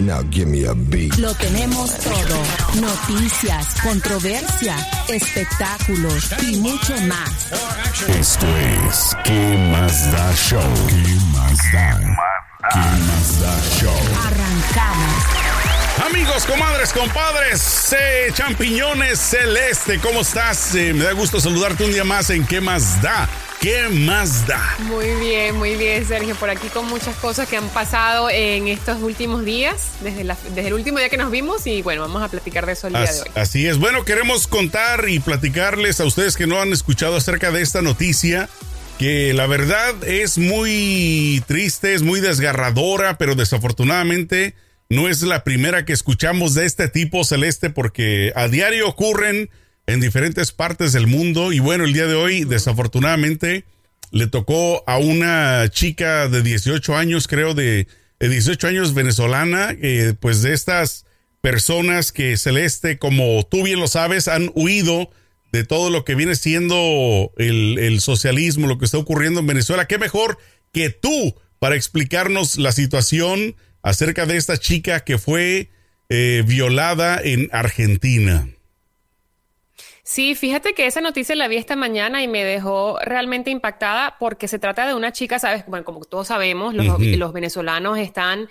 Now 0.00 0.22
give 0.30 0.48
me 0.48 0.64
a 0.64 0.72
beat. 0.74 1.18
Lo 1.18 1.34
tenemos 1.34 1.94
todo. 1.98 2.42
Noticias, 2.80 3.66
controversia, 3.82 4.74
espectáculos 5.08 6.32
y 6.48 6.56
mucho 6.56 6.94
más. 7.02 7.52
Esto 8.08 8.46
es 8.56 9.14
¿Qué 9.24 9.70
más 9.70 10.10
da 10.10 10.34
show? 10.34 10.62
¿Qué 10.88 11.14
más 11.32 11.72
da? 11.72 12.00
¿Qué 12.72 12.78
más 12.78 13.40
da 13.40 13.60
show? 13.78 13.98
Arrancamos. 14.26 15.24
Amigos, 16.10 16.46
comadres, 16.46 16.92
compadres, 16.94 17.92
eh, 17.92 18.30
champiñones 18.32 19.18
celeste, 19.18 19.98
¿cómo 19.98 20.22
estás? 20.22 20.74
Eh, 20.76 20.94
me 20.94 21.04
da 21.04 21.12
gusto 21.12 21.40
saludarte 21.40 21.84
un 21.84 21.92
día 21.92 22.04
más 22.04 22.30
en 22.30 22.46
¿Qué 22.46 22.62
más 22.62 23.02
da? 23.02 23.28
¿Qué 23.60 23.88
más 23.90 24.46
da? 24.46 24.74
Muy 24.84 25.06
bien, 25.16 25.54
muy 25.56 25.76
bien, 25.76 26.06
Sergio. 26.06 26.34
Por 26.36 26.48
aquí 26.48 26.68
con 26.68 26.86
muchas 26.88 27.14
cosas 27.16 27.46
que 27.46 27.58
han 27.58 27.68
pasado 27.68 28.30
en 28.30 28.68
estos 28.68 29.02
últimos 29.02 29.44
días, 29.44 29.90
desde, 30.02 30.24
la- 30.24 30.38
desde 30.54 30.68
el 30.68 30.72
último 30.74 30.98
día 30.98 31.10
que 31.10 31.18
nos 31.18 31.30
vimos. 31.30 31.66
Y 31.66 31.82
bueno, 31.82 32.00
vamos 32.00 32.22
a 32.22 32.28
platicar 32.28 32.64
de 32.64 32.72
eso 32.72 32.86
el 32.86 32.94
día 32.94 33.12
de 33.12 33.20
hoy. 33.20 33.28
Así 33.34 33.66
es. 33.66 33.76
Bueno, 33.76 34.06
queremos 34.06 34.46
contar 34.46 35.10
y 35.10 35.18
platicarles 35.20 36.00
a 36.00 36.06
ustedes 36.06 36.36
que 36.38 36.46
no 36.46 36.58
han 36.58 36.72
escuchado 36.72 37.16
acerca 37.16 37.50
de 37.50 37.60
esta 37.60 37.82
noticia, 37.82 38.48
que 38.98 39.34
la 39.34 39.46
verdad 39.46 39.94
es 40.04 40.38
muy 40.38 41.44
triste, 41.46 41.92
es 41.92 42.00
muy 42.00 42.20
desgarradora, 42.20 43.18
pero 43.18 43.34
desafortunadamente 43.34 44.54
no 44.88 45.06
es 45.06 45.20
la 45.20 45.44
primera 45.44 45.84
que 45.84 45.92
escuchamos 45.92 46.54
de 46.54 46.64
este 46.64 46.88
tipo 46.88 47.24
celeste 47.24 47.68
porque 47.68 48.32
a 48.34 48.48
diario 48.48 48.88
ocurren 48.88 49.50
en 49.90 50.00
diferentes 50.00 50.52
partes 50.52 50.92
del 50.92 51.08
mundo 51.08 51.52
y 51.52 51.58
bueno, 51.58 51.84
el 51.84 51.92
día 51.92 52.06
de 52.06 52.14
hoy 52.14 52.44
desafortunadamente 52.44 53.64
le 54.12 54.28
tocó 54.28 54.84
a 54.86 54.98
una 54.98 55.68
chica 55.68 56.28
de 56.28 56.42
18 56.42 56.96
años, 56.96 57.26
creo, 57.26 57.54
de, 57.54 57.88
de 58.20 58.28
18 58.28 58.68
años 58.68 58.94
venezolana, 58.94 59.74
eh, 59.82 60.14
pues 60.18 60.42
de 60.42 60.52
estas 60.52 61.06
personas 61.40 62.12
que 62.12 62.36
Celeste, 62.36 62.98
como 62.98 63.42
tú 63.50 63.64
bien 63.64 63.80
lo 63.80 63.88
sabes, 63.88 64.28
han 64.28 64.52
huido 64.54 65.10
de 65.52 65.64
todo 65.64 65.90
lo 65.90 66.04
que 66.04 66.14
viene 66.14 66.36
siendo 66.36 67.32
el, 67.36 67.78
el 67.78 68.00
socialismo, 68.00 68.68
lo 68.68 68.78
que 68.78 68.84
está 68.84 68.98
ocurriendo 68.98 69.40
en 69.40 69.48
Venezuela. 69.48 69.86
¿Qué 69.86 69.98
mejor 69.98 70.38
que 70.72 70.90
tú 70.90 71.34
para 71.58 71.74
explicarnos 71.74 72.58
la 72.58 72.70
situación 72.70 73.56
acerca 73.82 74.24
de 74.26 74.36
esta 74.36 74.56
chica 74.56 75.00
que 75.00 75.18
fue 75.18 75.70
eh, 76.08 76.44
violada 76.46 77.20
en 77.22 77.48
Argentina? 77.52 78.48
Sí, 80.10 80.34
fíjate 80.34 80.74
que 80.74 80.86
esa 80.86 81.00
noticia 81.00 81.36
la 81.36 81.46
vi 81.46 81.56
esta 81.56 81.76
mañana 81.76 82.20
y 82.20 82.26
me 82.26 82.42
dejó 82.42 82.98
realmente 82.98 83.52
impactada 83.52 84.16
porque 84.18 84.48
se 84.48 84.58
trata 84.58 84.84
de 84.84 84.94
una 84.94 85.12
chica, 85.12 85.38
sabes, 85.38 85.64
bueno, 85.68 85.84
como 85.84 86.00
todos 86.00 86.26
sabemos, 86.26 86.74
los, 86.74 87.32
venezolanos 87.32 87.96
están 87.96 88.48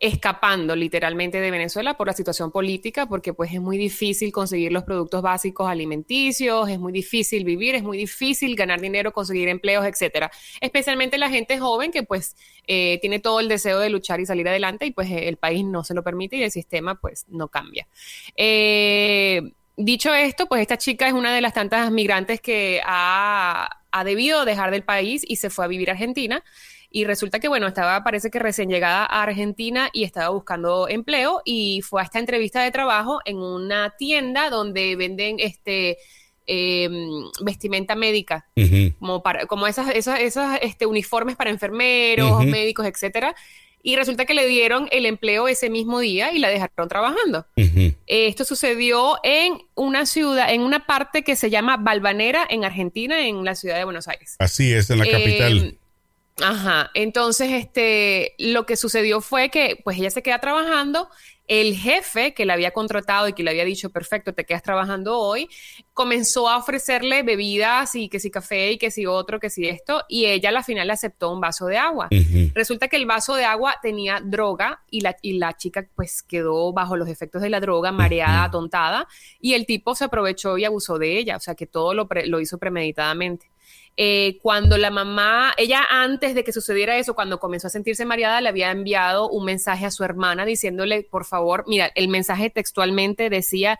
escapando 0.00 0.74
literalmente 0.74 1.38
de 1.38 1.50
Venezuela 1.50 1.98
por 1.98 2.06
la 2.06 2.14
situación 2.14 2.50
política, 2.50 3.04
porque 3.04 3.34
pues 3.34 3.52
es 3.52 3.60
muy 3.60 3.76
difícil 3.76 4.32
conseguir 4.32 4.72
los 4.72 4.84
productos 4.84 5.20
básicos 5.20 5.68
alimenticios, 5.68 6.70
es 6.70 6.78
muy 6.78 6.94
difícil 6.94 7.44
vivir, 7.44 7.74
es 7.74 7.82
muy 7.82 7.98
difícil 7.98 8.56
ganar 8.56 8.80
dinero, 8.80 9.12
conseguir 9.12 9.50
empleos, 9.50 9.84
etcétera. 9.84 10.30
Especialmente 10.62 11.18
la 11.18 11.28
gente 11.28 11.58
joven 11.58 11.92
que 11.92 12.04
pues 12.04 12.36
eh, 12.66 12.98
tiene 13.02 13.18
todo 13.18 13.38
el 13.38 13.48
deseo 13.48 13.80
de 13.80 13.90
luchar 13.90 14.18
y 14.20 14.24
salir 14.24 14.48
adelante 14.48 14.86
y 14.86 14.92
pues 14.92 15.10
el 15.10 15.36
país 15.36 15.62
no 15.62 15.84
se 15.84 15.92
lo 15.92 16.02
permite 16.02 16.36
y 16.36 16.42
el 16.42 16.50
sistema 16.50 16.94
pues 16.94 17.26
no 17.28 17.48
cambia. 17.48 17.86
Eh, 18.34 19.42
dicho 19.84 20.14
esto, 20.14 20.46
pues 20.46 20.60
esta 20.62 20.78
chica 20.78 21.06
es 21.06 21.12
una 21.12 21.34
de 21.34 21.40
las 21.40 21.54
tantas 21.54 21.90
migrantes 21.90 22.40
que 22.40 22.80
ha, 22.84 23.68
ha 23.90 24.04
debido 24.04 24.44
dejar 24.44 24.70
del 24.70 24.84
país 24.84 25.24
y 25.26 25.36
se 25.36 25.50
fue 25.50 25.64
a 25.64 25.68
vivir 25.68 25.90
a 25.90 25.92
Argentina. 25.92 26.42
Y 26.90 27.04
resulta 27.04 27.40
que, 27.40 27.48
bueno, 27.48 27.66
estaba, 27.66 28.04
parece 28.04 28.30
que 28.30 28.38
recién 28.38 28.68
llegada 28.68 29.06
a 29.06 29.22
Argentina 29.22 29.88
y 29.92 30.04
estaba 30.04 30.28
buscando 30.28 30.88
empleo 30.88 31.40
y 31.44 31.80
fue 31.80 32.02
a 32.02 32.04
esta 32.04 32.18
entrevista 32.18 32.62
de 32.62 32.70
trabajo 32.70 33.20
en 33.24 33.38
una 33.38 33.94
tienda 33.96 34.50
donde 34.50 34.94
venden 34.96 35.36
este 35.38 35.96
eh, 36.46 36.88
vestimenta 37.40 37.94
médica, 37.94 38.46
como 38.98 39.22
para, 39.22 39.46
como 39.46 39.66
esas, 39.66 39.94
esas, 39.94 40.20
esas 40.20 40.58
este, 40.60 40.86
uniformes 40.86 41.36
para 41.36 41.50
enfermeros, 41.50 42.44
médicos, 42.44 42.84
etcétera. 42.84 43.34
Y 43.82 43.96
resulta 43.96 44.24
que 44.24 44.34
le 44.34 44.46
dieron 44.46 44.88
el 44.92 45.06
empleo 45.06 45.48
ese 45.48 45.68
mismo 45.68 45.98
día 45.98 46.32
y 46.32 46.38
la 46.38 46.48
dejaron 46.48 46.88
trabajando. 46.88 47.46
Ujú. 47.56 47.94
Esto 48.06 48.44
sucedió 48.44 49.18
en 49.24 49.58
una 49.74 50.06
ciudad, 50.06 50.52
en 50.52 50.60
una 50.62 50.86
parte 50.86 51.24
que 51.24 51.34
se 51.34 51.50
llama 51.50 51.76
Balvanera, 51.78 52.46
en 52.48 52.64
Argentina, 52.64 53.26
en 53.26 53.44
la 53.44 53.54
ciudad 53.56 53.76
de 53.78 53.84
Buenos 53.84 54.06
Aires. 54.06 54.36
Así 54.38 54.72
es, 54.72 54.88
en 54.90 54.98
la 55.00 55.06
Eh, 55.06 55.10
capital. 55.10 55.78
Ajá, 56.40 56.90
entonces 56.94 57.50
este, 57.52 58.34
lo 58.38 58.64
que 58.66 58.76
sucedió 58.76 59.20
fue 59.20 59.50
que 59.50 59.78
pues 59.84 59.98
ella 59.98 60.10
se 60.10 60.22
queda 60.22 60.38
trabajando, 60.38 61.08
el 61.48 61.76
jefe 61.76 62.34
que 62.34 62.46
la 62.46 62.54
había 62.54 62.70
contratado 62.70 63.28
y 63.28 63.32
que 63.32 63.42
le 63.42 63.50
había 63.50 63.64
dicho, 63.64 63.90
perfecto, 63.90 64.32
te 64.32 64.44
quedas 64.44 64.62
trabajando 64.62 65.18
hoy, 65.18 65.48
comenzó 65.92 66.48
a 66.48 66.56
ofrecerle 66.56 67.22
bebidas 67.22 67.94
y 67.94 68.08
que 68.08 68.20
si 68.20 68.30
café 68.30 68.72
y 68.72 68.78
que 68.78 68.90
si 68.90 69.06
otro, 69.06 69.38
que 69.40 69.50
si 69.50 69.68
esto, 69.68 70.04
y 70.08 70.26
ella 70.26 70.48
a 70.48 70.52
la 70.52 70.62
final 70.62 70.86
le 70.86 70.92
aceptó 70.94 71.30
un 71.30 71.40
vaso 71.40 71.66
de 71.66 71.76
agua. 71.76 72.08
Resulta 72.54 72.88
que 72.88 72.96
el 72.96 73.06
vaso 73.06 73.34
de 73.34 73.44
agua 73.44 73.76
tenía 73.82 74.20
droga 74.24 74.82
y 74.90 75.00
la, 75.00 75.16
y 75.20 75.34
la 75.34 75.56
chica 75.56 75.86
pues 75.94 76.22
quedó 76.22 76.72
bajo 76.72 76.96
los 76.96 77.08
efectos 77.08 77.42
de 77.42 77.50
la 77.50 77.60
droga, 77.60 77.92
mareada, 77.92 78.44
atontada, 78.44 79.06
y 79.40 79.54
el 79.54 79.66
tipo 79.66 79.94
se 79.94 80.04
aprovechó 80.04 80.58
y 80.58 80.64
abusó 80.64 80.98
de 80.98 81.18
ella, 81.18 81.36
o 81.36 81.40
sea 81.40 81.54
que 81.54 81.66
todo 81.66 81.92
lo, 81.92 82.08
pre- 82.08 82.26
lo 82.26 82.40
hizo 82.40 82.58
premeditadamente. 82.58 83.51
Eh, 83.96 84.38
cuando 84.40 84.78
la 84.78 84.90
mamá, 84.90 85.52
ella 85.58 85.86
antes 85.90 86.34
de 86.34 86.44
que 86.44 86.52
sucediera 86.52 86.96
eso, 86.96 87.14
cuando 87.14 87.38
comenzó 87.38 87.66
a 87.66 87.70
sentirse 87.70 88.06
mareada, 88.06 88.40
le 88.40 88.48
había 88.48 88.70
enviado 88.70 89.28
un 89.28 89.44
mensaje 89.44 89.84
a 89.84 89.90
su 89.90 90.02
hermana 90.02 90.44
diciéndole, 90.44 91.02
por 91.10 91.24
favor, 91.26 91.64
mira, 91.66 91.90
el 91.94 92.08
mensaje 92.08 92.48
textualmente 92.48 93.28
decía, 93.28 93.78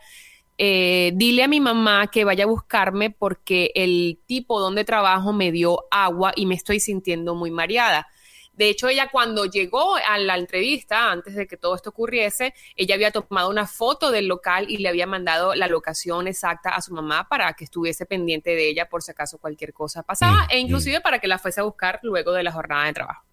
eh, 0.59 1.13
dile 1.15 1.43
a 1.43 1.47
mi 1.47 1.59
mamá 1.59 2.07
que 2.07 2.25
vaya 2.25 2.43
a 2.43 2.47
buscarme 2.47 3.09
porque 3.09 3.71
el 3.73 4.19
tipo 4.27 4.59
donde 4.59 4.85
trabajo 4.85 5.33
me 5.33 5.51
dio 5.51 5.85
agua 5.89 6.31
y 6.35 6.45
me 6.45 6.55
estoy 6.55 6.79
sintiendo 6.79 7.33
muy 7.33 7.49
mareada. 7.49 8.07
De 8.53 8.69
hecho, 8.69 8.87
ella 8.87 9.09
cuando 9.11 9.45
llegó 9.45 9.95
a 9.95 10.17
la 10.17 10.37
entrevista, 10.37 11.11
antes 11.11 11.35
de 11.35 11.47
que 11.47 11.57
todo 11.57 11.75
esto 11.75 11.89
ocurriese, 11.89 12.53
ella 12.75 12.95
había 12.95 13.11
tomado 13.11 13.49
una 13.49 13.67
foto 13.67 14.11
del 14.11 14.27
local 14.27 14.65
y 14.69 14.77
le 14.77 14.89
había 14.89 15.07
mandado 15.07 15.55
la 15.55 15.67
locación 15.67 16.27
exacta 16.27 16.69
a 16.69 16.81
su 16.81 16.93
mamá 16.93 17.27
para 17.27 17.53
que 17.53 17.63
estuviese 17.63 18.05
pendiente 18.05 18.51
de 18.51 18.69
ella 18.69 18.89
por 18.89 19.01
si 19.01 19.11
acaso 19.11 19.37
cualquier 19.37 19.73
cosa 19.73 20.03
pasaba 20.03 20.23
Mm, 20.33 20.47
e 20.49 20.59
inclusive 20.59 21.01
para 21.01 21.19
que 21.19 21.27
la 21.27 21.37
fuese 21.37 21.61
a 21.61 21.63
buscar 21.63 21.99
luego 22.01 22.31
de 22.31 22.43
la 22.43 22.51
jornada 22.51 22.85
de 22.85 22.93
trabajo. 22.93 23.23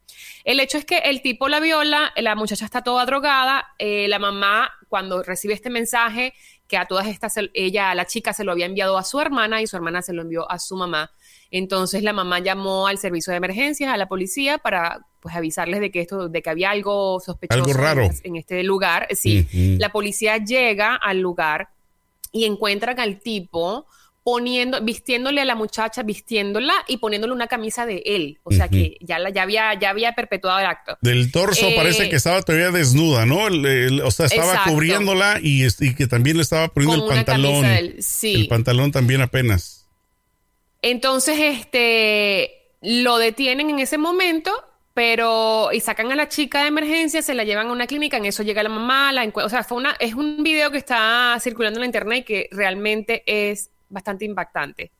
El 0.45 0.61
hecho 0.61 0.79
es 0.79 0.85
que 0.85 0.99
el 0.99 1.23
tipo 1.23 1.49
la 1.49 1.61
viola, 1.61 2.13
la 2.17 2.35
muchacha 2.35 2.65
está 2.65 2.83
toda 2.83 3.07
drogada, 3.07 3.75
eh, 3.79 4.09
la 4.09 4.19
mamá 4.19 4.73
cuando 4.89 5.23
recibe 5.23 5.55
este 5.55 5.71
mensaje 5.71 6.35
que 6.67 6.77
a 6.77 6.87
todas 6.87 7.07
estas, 7.07 7.35
ella, 7.55 7.95
la 7.95 8.07
chica 8.07 8.33
se 8.33 8.45
lo 8.45 8.53
había 8.53 8.67
enviado 8.67 8.97
a 8.97 9.05
su 9.05 9.21
hermana 9.21 9.61
y 9.61 9.67
su 9.67 9.77
hermana 9.77 10.03
se 10.03 10.13
lo 10.13 10.23
envió 10.23 10.51
a 10.51 10.59
su 10.59 10.77
mamá. 10.77 11.11
Entonces 11.51 12.03
la 12.03 12.13
mamá 12.13 12.39
llamó 12.39 12.87
al 12.87 12.99
servicio 12.99 13.33
de 13.33 13.39
emergencias, 13.39 13.93
a 13.93 13.97
la 13.97 14.07
policía, 14.09 14.59
para 14.59 15.07
pues 15.21 15.35
avisarles 15.35 15.81
de 15.81 15.91
que 15.91 16.01
esto, 16.01 16.29
de 16.29 16.43
que 16.43 16.49
había 16.51 16.71
algo 16.71 17.21
sospechoso 17.21 17.63
Algo 17.65 17.73
raro. 17.75 18.09
en, 18.23 18.37
este 18.37 18.63
lugar. 18.63 19.09
Sí, 19.11 19.47
la 19.79 19.91
policía 19.91 20.39
llega 20.39 20.95
al 20.95 21.21
lugar 21.21 21.69
y 22.33 22.45
encuentran 22.45 22.99
al 23.01 23.19
tipo 23.21 23.87
poniendo, 24.23 24.81
vistiéndole 24.83 25.41
a 25.41 25.45
la 25.45 25.55
muchacha, 25.57 26.03
vistiéndola 26.03 26.73
y 26.87 26.99
poniéndole 26.99 27.33
una 27.33 27.49
camisa 27.49 27.85
de 27.87 28.03
él. 28.07 28.39
O 28.45 28.53
sea 28.53 28.69
que 28.69 28.97
ya, 29.01 29.19
la, 29.19 29.31
ya, 29.31 29.43
había, 29.43 29.75
ya 29.79 29.91
había 29.91 30.13
perpetuado 30.15 30.59
el 30.61 30.67
acto. 30.67 30.97
Del 31.01 31.33
torso 31.33 31.67
Eh, 31.67 31.75
parece 31.77 32.09
que 32.09 32.17
estaba 32.17 32.41
todavía 32.43 32.71
desnuda, 32.71 33.27
¿no? 33.27 33.49
El- 33.49 33.65
el- 33.67 34.01
o 34.03 34.11
sea, 34.11 34.27
estaba 34.27 34.53
Exacto. 34.53 34.71
cubriéndola 34.73 35.39
y, 35.43 35.67
que 35.95 36.07
también 36.07 36.37
le 36.37 36.43
estaba 36.45 36.69
poniendo 36.69 37.07
Con 37.07 37.17
el 37.19 37.25
pantalón. 37.25 37.67
sí. 37.99 38.35
El 38.35 38.49
pantalón 38.49 38.93
también 38.93 39.21
apenas. 39.23 39.80
Entonces, 40.83 41.39
este, 41.39 42.73
lo 42.81 43.19
detienen 43.19 43.71
en 43.71 43.79
ese 43.79 43.99
momento, 43.99 44.53
pero, 44.95 45.71
y 45.73 45.81
sacan 45.81 46.11
a 46.13 46.17
la 46.17 46.29
chica 46.29 46.63
de 46.63 46.69
emergencia, 46.69 47.23
se 47.23 47.35
la 47.35 47.45
llevan 47.45 47.69
a 47.69 47.73
una 47.73 47.87
clínica, 47.87 48.17
en 48.17 48.25
eso 48.25 48.43
llega 48.43 48.63
la 48.63 48.69
mamá, 48.69 49.13
la 49.13 49.31
o 49.33 49.49
sea, 49.49 49.63
fue 49.63 49.79
una, 49.79 49.97
es 50.01 50.15
un 50.15 50.43
video 50.43 50.71
que 50.71 50.79
está 50.79 51.37
circulando 51.41 51.79
en 51.79 51.83
la 51.83 51.87
internet 51.87 52.25
que 52.25 52.49
realmente 52.51 53.23
es 53.27 53.71
bastante 53.89 54.25
impactante. 54.25 54.93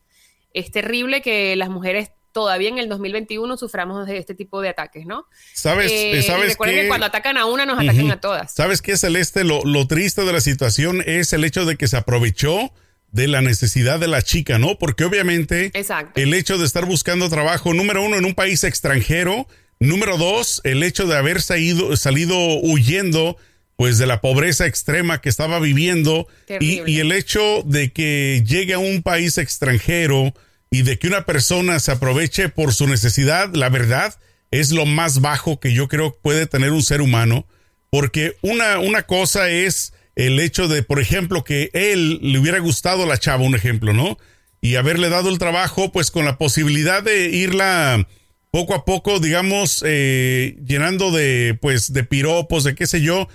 Es 0.53 0.71
terrible 0.71 1.21
que 1.21 1.55
las 1.55 1.69
mujeres 1.69 2.11
todavía 2.31 2.69
en 2.69 2.77
el 2.77 2.87
2021 2.87 3.57
suframos 3.57 4.07
de 4.07 4.17
este 4.17 4.35
tipo 4.35 4.61
de 4.61 4.69
ataques, 4.69 5.05
¿no? 5.05 5.25
¿Sabes? 5.53 5.91
Eh, 5.91 6.17
y 6.17 6.23
¿sabes 6.23 6.49
recuerden 6.49 6.83
que 6.83 6.87
cuando 6.87 7.05
atacan 7.05 7.37
a 7.37 7.45
una, 7.45 7.65
nos 7.65 7.79
atacan 7.79 8.11
a 8.11 8.21
todas. 8.21 8.53
¿Sabes 8.53 8.81
qué, 8.81 8.97
Celeste? 8.97 9.43
Lo, 9.43 9.63
lo 9.65 9.87
triste 9.87 10.23
de 10.23 10.33
la 10.33 10.41
situación 10.41 11.03
es 11.05 11.33
el 11.33 11.43
hecho 11.43 11.65
de 11.65 11.75
que 11.75 11.87
se 11.87 11.97
aprovechó 11.97 12.71
de 13.11 13.27
la 13.27 13.41
necesidad 13.41 13.99
de 13.99 14.07
la 14.07 14.21
chica, 14.21 14.57
¿no? 14.57 14.77
Porque 14.77 15.03
obviamente 15.03 15.71
Exacto. 15.73 16.19
el 16.19 16.33
hecho 16.33 16.57
de 16.57 16.65
estar 16.65 16.85
buscando 16.85 17.29
trabajo, 17.29 17.73
número 17.73 18.03
uno, 18.03 18.17
en 18.17 18.25
un 18.25 18.35
país 18.35 18.63
extranjero, 18.63 19.47
número 19.79 20.17
dos, 20.17 20.61
el 20.63 20.83
hecho 20.83 21.07
de 21.07 21.17
haber 21.17 21.41
salido, 21.41 21.95
salido 21.97 22.37
huyendo 22.61 23.37
pues 23.75 23.97
de 23.97 24.05
la 24.05 24.21
pobreza 24.21 24.67
extrema 24.67 25.21
que 25.21 25.29
estaba 25.29 25.59
viviendo 25.59 26.27
y, 26.59 26.81
y 26.89 26.99
el 26.99 27.11
hecho 27.11 27.63
de 27.65 27.91
que 27.91 28.43
llegue 28.45 28.75
a 28.75 28.79
un 28.79 29.01
país 29.01 29.39
extranjero 29.39 30.33
y 30.69 30.83
de 30.83 30.99
que 30.99 31.07
una 31.07 31.25
persona 31.25 31.79
se 31.79 31.91
aproveche 31.91 32.47
por 32.49 32.73
su 32.73 32.87
necesidad, 32.87 33.53
la 33.55 33.69
verdad 33.69 34.15
es 34.51 34.71
lo 34.71 34.85
más 34.85 35.19
bajo 35.19 35.59
que 35.59 35.73
yo 35.73 35.87
creo 35.87 36.15
puede 36.21 36.45
tener 36.45 36.71
un 36.71 36.83
ser 36.83 37.01
humano, 37.01 37.47
porque 37.89 38.35
una, 38.41 38.79
una 38.79 39.03
cosa 39.03 39.49
es 39.49 39.93
el 40.15 40.39
hecho 40.39 40.67
de, 40.67 40.83
por 40.83 40.99
ejemplo, 40.99 41.43
que 41.43 41.69
él 41.73 42.19
le 42.21 42.39
hubiera 42.39 42.59
gustado 42.59 43.03
a 43.03 43.07
la 43.07 43.17
chava, 43.17 43.43
un 43.43 43.55
ejemplo, 43.55 43.93
¿no? 43.93 44.17
Y 44.61 44.75
haberle 44.75 45.09
dado 45.09 45.29
el 45.29 45.39
trabajo, 45.39 45.91
pues 45.91 46.11
con 46.11 46.25
la 46.25 46.37
posibilidad 46.37 47.01
de 47.01 47.29
irla 47.29 48.07
poco 48.51 48.75
a 48.75 48.85
poco, 48.85 49.19
digamos, 49.19 49.83
eh, 49.85 50.57
llenando 50.65 51.11
de, 51.11 51.57
pues, 51.59 51.93
de 51.93 52.03
piropos, 52.03 52.63
de 52.63 52.75
qué 52.75 52.85
sé 52.85 53.01
yo, 53.01 53.27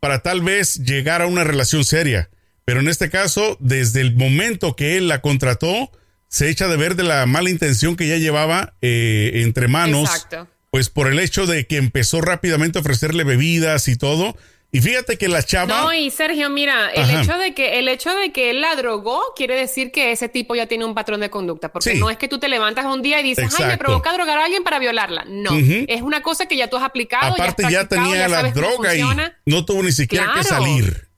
para 0.00 0.20
tal 0.22 0.40
vez 0.40 0.76
llegar 0.76 1.22
a 1.22 1.26
una 1.26 1.44
relación 1.44 1.84
seria. 1.84 2.30
Pero 2.64 2.80
en 2.80 2.88
este 2.88 3.10
caso, 3.10 3.56
desde 3.60 4.00
el 4.00 4.14
momento 4.14 4.74
que 4.74 4.96
él 4.96 5.08
la 5.08 5.20
contrató, 5.20 5.92
se 6.28 6.48
echa 6.48 6.66
de 6.68 6.78
ver 6.78 6.96
de 6.96 7.02
la 7.02 7.26
mala 7.26 7.50
intención 7.50 7.94
que 7.94 8.08
ya 8.08 8.16
llevaba 8.16 8.74
eh, 8.80 9.32
entre 9.34 9.68
manos. 9.68 10.08
Exacto. 10.08 10.48
Pues 10.70 10.88
por 10.88 11.06
el 11.08 11.18
hecho 11.18 11.46
de 11.46 11.66
que 11.66 11.76
empezó 11.76 12.22
rápidamente 12.22 12.78
a 12.78 12.80
ofrecerle 12.80 13.24
bebidas 13.24 13.88
y 13.88 13.96
todo. 13.96 14.34
Y 14.74 14.80
fíjate 14.80 15.18
que 15.18 15.28
la 15.28 15.42
chava. 15.42 15.66
No, 15.82 15.92
y 15.92 16.10
Sergio, 16.10 16.48
mira, 16.48 16.88
el 16.94 17.02
Ajá. 17.02 17.20
hecho 17.20 17.36
de 17.36 17.52
que 17.52 17.78
el 17.78 17.88
hecho 17.88 18.14
de 18.14 18.32
que 18.32 18.48
él 18.48 18.62
la 18.62 18.74
drogó 18.74 19.20
quiere 19.36 19.54
decir 19.54 19.92
que 19.92 20.12
ese 20.12 20.30
tipo 20.30 20.54
ya 20.54 20.64
tiene 20.66 20.86
un 20.86 20.94
patrón 20.94 21.20
de 21.20 21.28
conducta, 21.28 21.70
porque 21.70 21.92
Sí. 21.92 21.98
no 22.00 22.08
es 22.08 22.16
que 22.16 22.26
tú 22.26 22.38
te 22.38 22.48
levantas 22.48 22.86
un 22.86 23.02
día 23.02 23.20
y 23.20 23.22
dices, 23.22 23.54
ay, 23.60 23.66
me 23.66 23.76
provoca 23.76 24.14
drogar 24.14 24.38
a 24.38 24.44
alguien 24.46 24.64
para 24.64 24.78
violarla. 24.78 25.24
No, 25.28 25.50
es 25.54 26.00
una 26.00 26.22
cosa 26.22 26.46
que 26.46 26.56
ya 26.56 26.70
tú 26.70 26.78
has 26.78 26.84
aplicado, 26.84 27.34
aparte 27.34 27.62
ya, 27.64 27.68
has 27.68 27.72
ya 27.74 27.84
tenía 27.88 28.28
la 28.28 28.42
droga 28.50 28.94
y 28.96 29.02
no 29.44 29.64
tuvo 29.66 29.82
ni 29.82 29.92
siquiera 29.92 30.32
que 30.34 30.42
salir. 30.42 31.08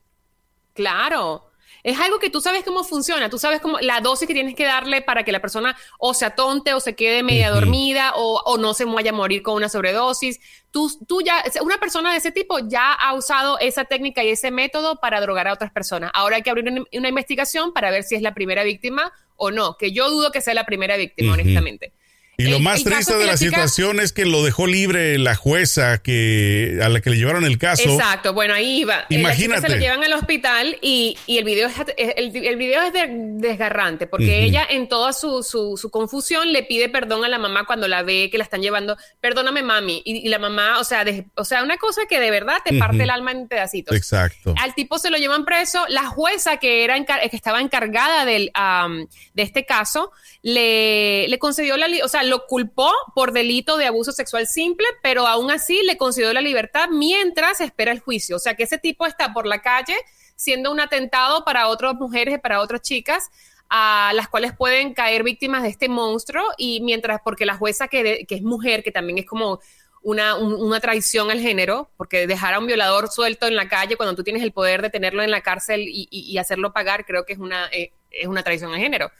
Claro. 0.74 1.48
Es 1.84 2.00
algo 2.00 2.18
que 2.18 2.30
tú 2.30 2.40
sabes 2.40 2.64
cómo 2.64 2.82
funciona, 2.82 3.28
tú 3.28 3.38
sabes 3.38 3.60
cómo 3.60 3.78
la 3.78 4.00
dosis 4.00 4.26
que 4.26 4.32
tienes 4.32 4.54
que 4.54 4.64
darle 4.64 5.02
para 5.02 5.22
que 5.22 5.32
la 5.32 5.40
persona 5.40 5.76
o 5.98 6.14
se 6.14 6.24
atonte 6.24 6.72
o 6.72 6.80
se 6.80 6.96
quede 6.96 7.22
media 7.22 7.50
dormida 7.50 8.12
o, 8.16 8.40
o 8.46 8.56
no 8.56 8.72
se 8.72 8.86
vaya 8.86 9.10
a 9.10 9.14
morir 9.14 9.42
con 9.42 9.54
una 9.54 9.68
sobredosis. 9.68 10.40
Tú, 10.70 10.90
tú 11.06 11.20
ya, 11.20 11.44
una 11.60 11.76
persona 11.76 12.10
de 12.10 12.16
ese 12.16 12.32
tipo 12.32 12.58
ya 12.58 12.94
ha 12.94 13.12
usado 13.12 13.58
esa 13.58 13.84
técnica 13.84 14.24
y 14.24 14.30
ese 14.30 14.50
método 14.50 14.98
para 14.98 15.20
drogar 15.20 15.46
a 15.46 15.52
otras 15.52 15.70
personas. 15.70 16.10
Ahora 16.14 16.36
hay 16.36 16.42
que 16.42 16.48
abrir 16.48 16.66
una, 16.66 16.82
una 16.90 17.08
investigación 17.10 17.74
para 17.74 17.90
ver 17.90 18.02
si 18.02 18.14
es 18.14 18.22
la 18.22 18.32
primera 18.32 18.64
víctima 18.64 19.12
o 19.36 19.50
no, 19.50 19.76
que 19.76 19.92
yo 19.92 20.08
dudo 20.08 20.32
que 20.32 20.40
sea 20.40 20.54
la 20.54 20.64
primera 20.64 20.96
víctima, 20.96 21.34
honestamente. 21.34 21.92
Y 22.36 22.44
lo 22.48 22.58
más 22.58 22.82
triste 22.82 23.14
de 23.16 23.26
la, 23.26 23.36
chica- 23.36 23.50
situación 23.50 24.00
es 24.00 24.12
que 24.12 24.24
lo 24.24 24.42
dejó 24.44 24.66
libre 24.66 25.18
la 25.18 25.36
jueza 25.36 25.98
que 26.02 26.78
a 26.82 26.88
la 26.88 27.00
que 27.00 27.10
le 27.10 27.16
llevaron 27.16 27.44
el 27.44 27.58
caso. 27.58 27.82
Exacto, 27.94 28.32
bueno, 28.32 28.54
ahí 28.54 28.80
iba. 28.80 29.00
Eh, 29.02 29.06
La 29.10 29.18
Imagínate. 29.18 29.62
se 29.62 29.68
lo 29.68 29.76
llevan 29.80 30.02
al 30.02 30.12
hospital 30.14 30.76
y, 30.82 31.16
y 31.26 31.38
el 31.38 31.44
video 31.44 31.68
es, 31.68 31.74
el, 32.16 32.34
el 32.36 32.56
video 32.56 32.82
es 32.82 32.92
de- 32.92 33.08
desgarrante 33.08 34.06
porque 34.08 34.42
ella 34.44 34.66
en 34.68 34.88
toda 34.88 35.12
su, 35.12 35.42
su, 35.44 35.76
su 35.76 35.90
confusión 35.90 36.52
le 36.52 36.64
pide 36.64 36.88
perdón 36.88 37.24
a 37.24 37.28
la 37.28 37.38
mamá 37.38 37.64
cuando 37.66 37.86
la 37.86 38.02
ve 38.02 38.28
que 38.32 38.38
la 38.38 38.44
están 38.44 38.62
llevando. 38.62 38.96
Perdóname, 39.20 39.62
mami. 39.62 40.02
Y, 40.04 40.26
y 40.26 40.28
la 40.28 40.40
mamá, 40.40 40.80
o 40.80 40.84
sea, 40.84 41.04
de- 41.04 41.26
o 41.36 41.44
sea, 41.44 41.62
una 41.62 41.76
cosa 41.76 42.02
que 42.08 42.18
de 42.18 42.30
verdad 42.32 42.56
te 42.64 42.76
parte 42.78 43.04
el 43.04 43.10
alma 43.10 43.30
en 43.30 43.46
pedacitos. 43.46 43.96
Exacto. 43.96 44.54
Al 44.60 44.74
tipo 44.74 44.98
se 44.98 45.10
lo 45.10 45.18
llevan 45.18 45.44
preso. 45.44 45.84
La 45.88 46.06
jueza 46.06 46.56
que 46.56 46.82
era 46.82 46.96
encar- 46.98 47.30
que 47.30 47.36
estaba 47.36 47.60
encargada 47.60 48.24
del, 48.24 48.50
am, 48.54 49.06
de 49.34 49.42
este 49.44 49.64
caso 49.64 50.10
le, 50.42 51.26
le 51.28 51.38
concedió 51.38 51.76
la, 51.76 51.86
o 52.04 52.08
sea, 52.08 52.22
lo 52.24 52.46
culpó 52.46 52.90
por 53.14 53.32
delito 53.32 53.76
de 53.76 53.86
abuso 53.86 54.12
sexual 54.12 54.46
simple, 54.46 54.86
pero 55.02 55.26
aún 55.26 55.50
así 55.50 55.82
le 55.84 55.96
concedió 55.96 56.32
la 56.32 56.40
libertad 56.40 56.88
mientras 56.90 57.60
espera 57.60 57.92
el 57.92 58.00
juicio. 58.00 58.36
O 58.36 58.38
sea, 58.38 58.54
que 58.54 58.64
ese 58.64 58.78
tipo 58.78 59.06
está 59.06 59.32
por 59.32 59.46
la 59.46 59.62
calle 59.62 59.96
siendo 60.36 60.72
un 60.72 60.80
atentado 60.80 61.44
para 61.44 61.68
otras 61.68 61.94
mujeres 61.94 62.34
y 62.34 62.38
para 62.38 62.60
otras 62.60 62.82
chicas 62.82 63.30
a 63.70 64.12
las 64.14 64.28
cuales 64.28 64.52
pueden 64.56 64.94
caer 64.94 65.22
víctimas 65.22 65.62
de 65.62 65.68
este 65.70 65.88
monstruo 65.88 66.42
y 66.58 66.80
mientras, 66.82 67.20
porque 67.24 67.46
la 67.46 67.56
jueza 67.56 67.88
que, 67.88 68.24
que 68.28 68.34
es 68.34 68.42
mujer, 68.42 68.82
que 68.82 68.92
también 68.92 69.18
es 69.18 69.26
como 69.26 69.60
una, 70.02 70.34
un- 70.36 70.54
una 70.54 70.80
traición 70.80 71.30
al 71.30 71.40
género, 71.40 71.88
porque 71.96 72.26
dejar 72.26 72.52
a 72.54 72.58
un 72.58 72.66
violador 72.66 73.08
suelto 73.08 73.46
en 73.46 73.56
la 73.56 73.68
calle 73.68 73.96
cuando 73.96 74.14
tú 74.14 74.22
tienes 74.22 74.42
el 74.42 74.52
poder 74.52 74.82
de 74.82 74.90
tenerlo 74.90 75.22
en 75.22 75.30
la 75.30 75.40
cárcel 75.40 75.82
y, 75.86 76.36
hacerlo 76.36 76.72
pagar, 76.74 77.06
creo 77.06 77.24
que 77.24 77.32
es 77.32 77.38
una, 77.38 77.68
eh, 77.72 77.90
es 78.10 78.26
una 78.26 78.42
traición 78.42 78.72
al 78.74 78.80
género. 78.80 79.10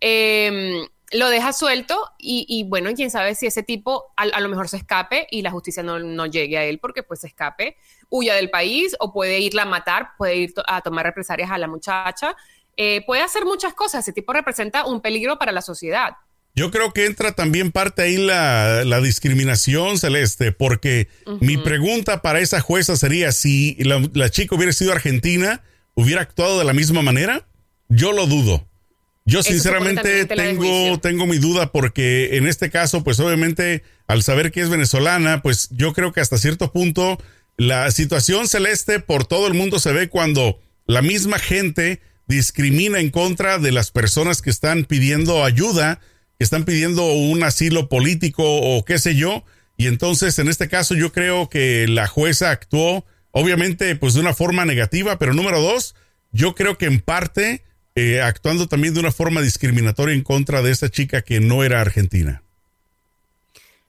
Eh, 0.00 0.80
lo 1.12 1.28
deja 1.28 1.52
suelto 1.52 1.98
y, 2.18 2.46
y 2.48 2.64
bueno, 2.64 2.90
quién 2.94 3.10
sabe 3.10 3.34
si 3.34 3.46
ese 3.46 3.62
tipo 3.62 4.12
a, 4.16 4.22
a 4.22 4.40
lo 4.40 4.48
mejor 4.48 4.68
se 4.68 4.76
escape 4.76 5.26
y 5.30 5.42
la 5.42 5.50
justicia 5.50 5.82
no, 5.82 5.98
no 5.98 6.26
llegue 6.26 6.56
a 6.58 6.64
él 6.64 6.78
porque 6.78 7.02
pues 7.02 7.20
se 7.20 7.26
escape, 7.26 7.76
huya 8.08 8.34
del 8.34 8.50
país 8.50 8.94
o 9.00 9.12
puede 9.12 9.40
irla 9.40 9.62
a 9.62 9.66
matar, 9.66 10.10
puede 10.16 10.36
ir 10.36 10.54
to- 10.54 10.62
a 10.66 10.80
tomar 10.82 11.04
represalias 11.06 11.50
a 11.50 11.58
la 11.58 11.66
muchacha, 11.66 12.36
eh, 12.76 13.02
puede 13.06 13.22
hacer 13.22 13.44
muchas 13.44 13.74
cosas, 13.74 14.04
ese 14.04 14.12
tipo 14.12 14.32
representa 14.32 14.86
un 14.86 15.00
peligro 15.00 15.38
para 15.38 15.52
la 15.52 15.62
sociedad. 15.62 16.10
Yo 16.54 16.70
creo 16.70 16.92
que 16.92 17.06
entra 17.06 17.32
también 17.32 17.70
parte 17.70 18.02
ahí 18.02 18.16
la, 18.16 18.84
la 18.84 19.00
discriminación 19.00 19.98
celeste, 19.98 20.50
porque 20.52 21.08
mi 21.40 21.56
pregunta 21.56 22.22
para 22.22 22.40
esa 22.40 22.60
jueza 22.60 22.96
sería 22.96 23.30
si 23.30 23.76
la, 23.84 24.02
la 24.14 24.30
chica 24.30 24.56
hubiera 24.56 24.72
sido 24.72 24.92
argentina, 24.92 25.62
hubiera 25.94 26.22
actuado 26.22 26.58
de 26.58 26.64
la 26.64 26.72
misma 26.72 27.02
manera. 27.02 27.46
Yo 27.88 28.12
lo 28.12 28.26
dudo. 28.26 28.66
Yo 29.30 29.44
sinceramente 29.44 30.26
tengo, 30.26 30.98
tengo 30.98 31.26
mi 31.26 31.38
duda 31.38 31.70
porque 31.70 32.36
en 32.36 32.48
este 32.48 32.68
caso, 32.68 33.04
pues 33.04 33.20
obviamente 33.20 33.84
al 34.08 34.24
saber 34.24 34.50
que 34.50 34.60
es 34.60 34.68
venezolana, 34.68 35.40
pues 35.40 35.68
yo 35.70 35.92
creo 35.92 36.12
que 36.12 36.20
hasta 36.20 36.36
cierto 36.36 36.72
punto 36.72 37.16
la 37.56 37.90
situación 37.92 38.48
celeste 38.48 38.98
por 38.98 39.24
todo 39.24 39.46
el 39.46 39.54
mundo 39.54 39.78
se 39.78 39.92
ve 39.92 40.08
cuando 40.08 40.60
la 40.86 41.00
misma 41.00 41.38
gente 41.38 42.00
discrimina 42.26 42.98
en 42.98 43.10
contra 43.10 43.58
de 43.58 43.70
las 43.70 43.92
personas 43.92 44.42
que 44.42 44.50
están 44.50 44.84
pidiendo 44.84 45.44
ayuda, 45.44 46.00
que 46.38 46.44
están 46.44 46.64
pidiendo 46.64 47.06
un 47.06 47.44
asilo 47.44 47.88
político 47.88 48.42
o 48.44 48.84
qué 48.84 48.98
sé 48.98 49.14
yo. 49.14 49.44
Y 49.76 49.86
entonces 49.86 50.40
en 50.40 50.48
este 50.48 50.68
caso 50.68 50.96
yo 50.96 51.12
creo 51.12 51.48
que 51.48 51.86
la 51.86 52.08
jueza 52.08 52.50
actuó 52.50 53.06
obviamente 53.30 53.94
pues 53.94 54.14
de 54.14 54.20
una 54.20 54.34
forma 54.34 54.64
negativa, 54.64 55.20
pero 55.20 55.34
número 55.34 55.60
dos, 55.60 55.94
yo 56.32 56.56
creo 56.56 56.78
que 56.78 56.86
en 56.86 57.00
parte 57.00 57.62
eh, 57.94 58.20
actuando 58.20 58.66
también 58.66 58.94
de 58.94 59.00
una 59.00 59.12
forma 59.12 59.40
discriminatoria 59.40 60.14
en 60.14 60.22
contra 60.22 60.62
de 60.62 60.70
esta 60.70 60.88
chica 60.88 61.22
que 61.22 61.40
no 61.40 61.64
era 61.64 61.80
argentina. 61.80 62.42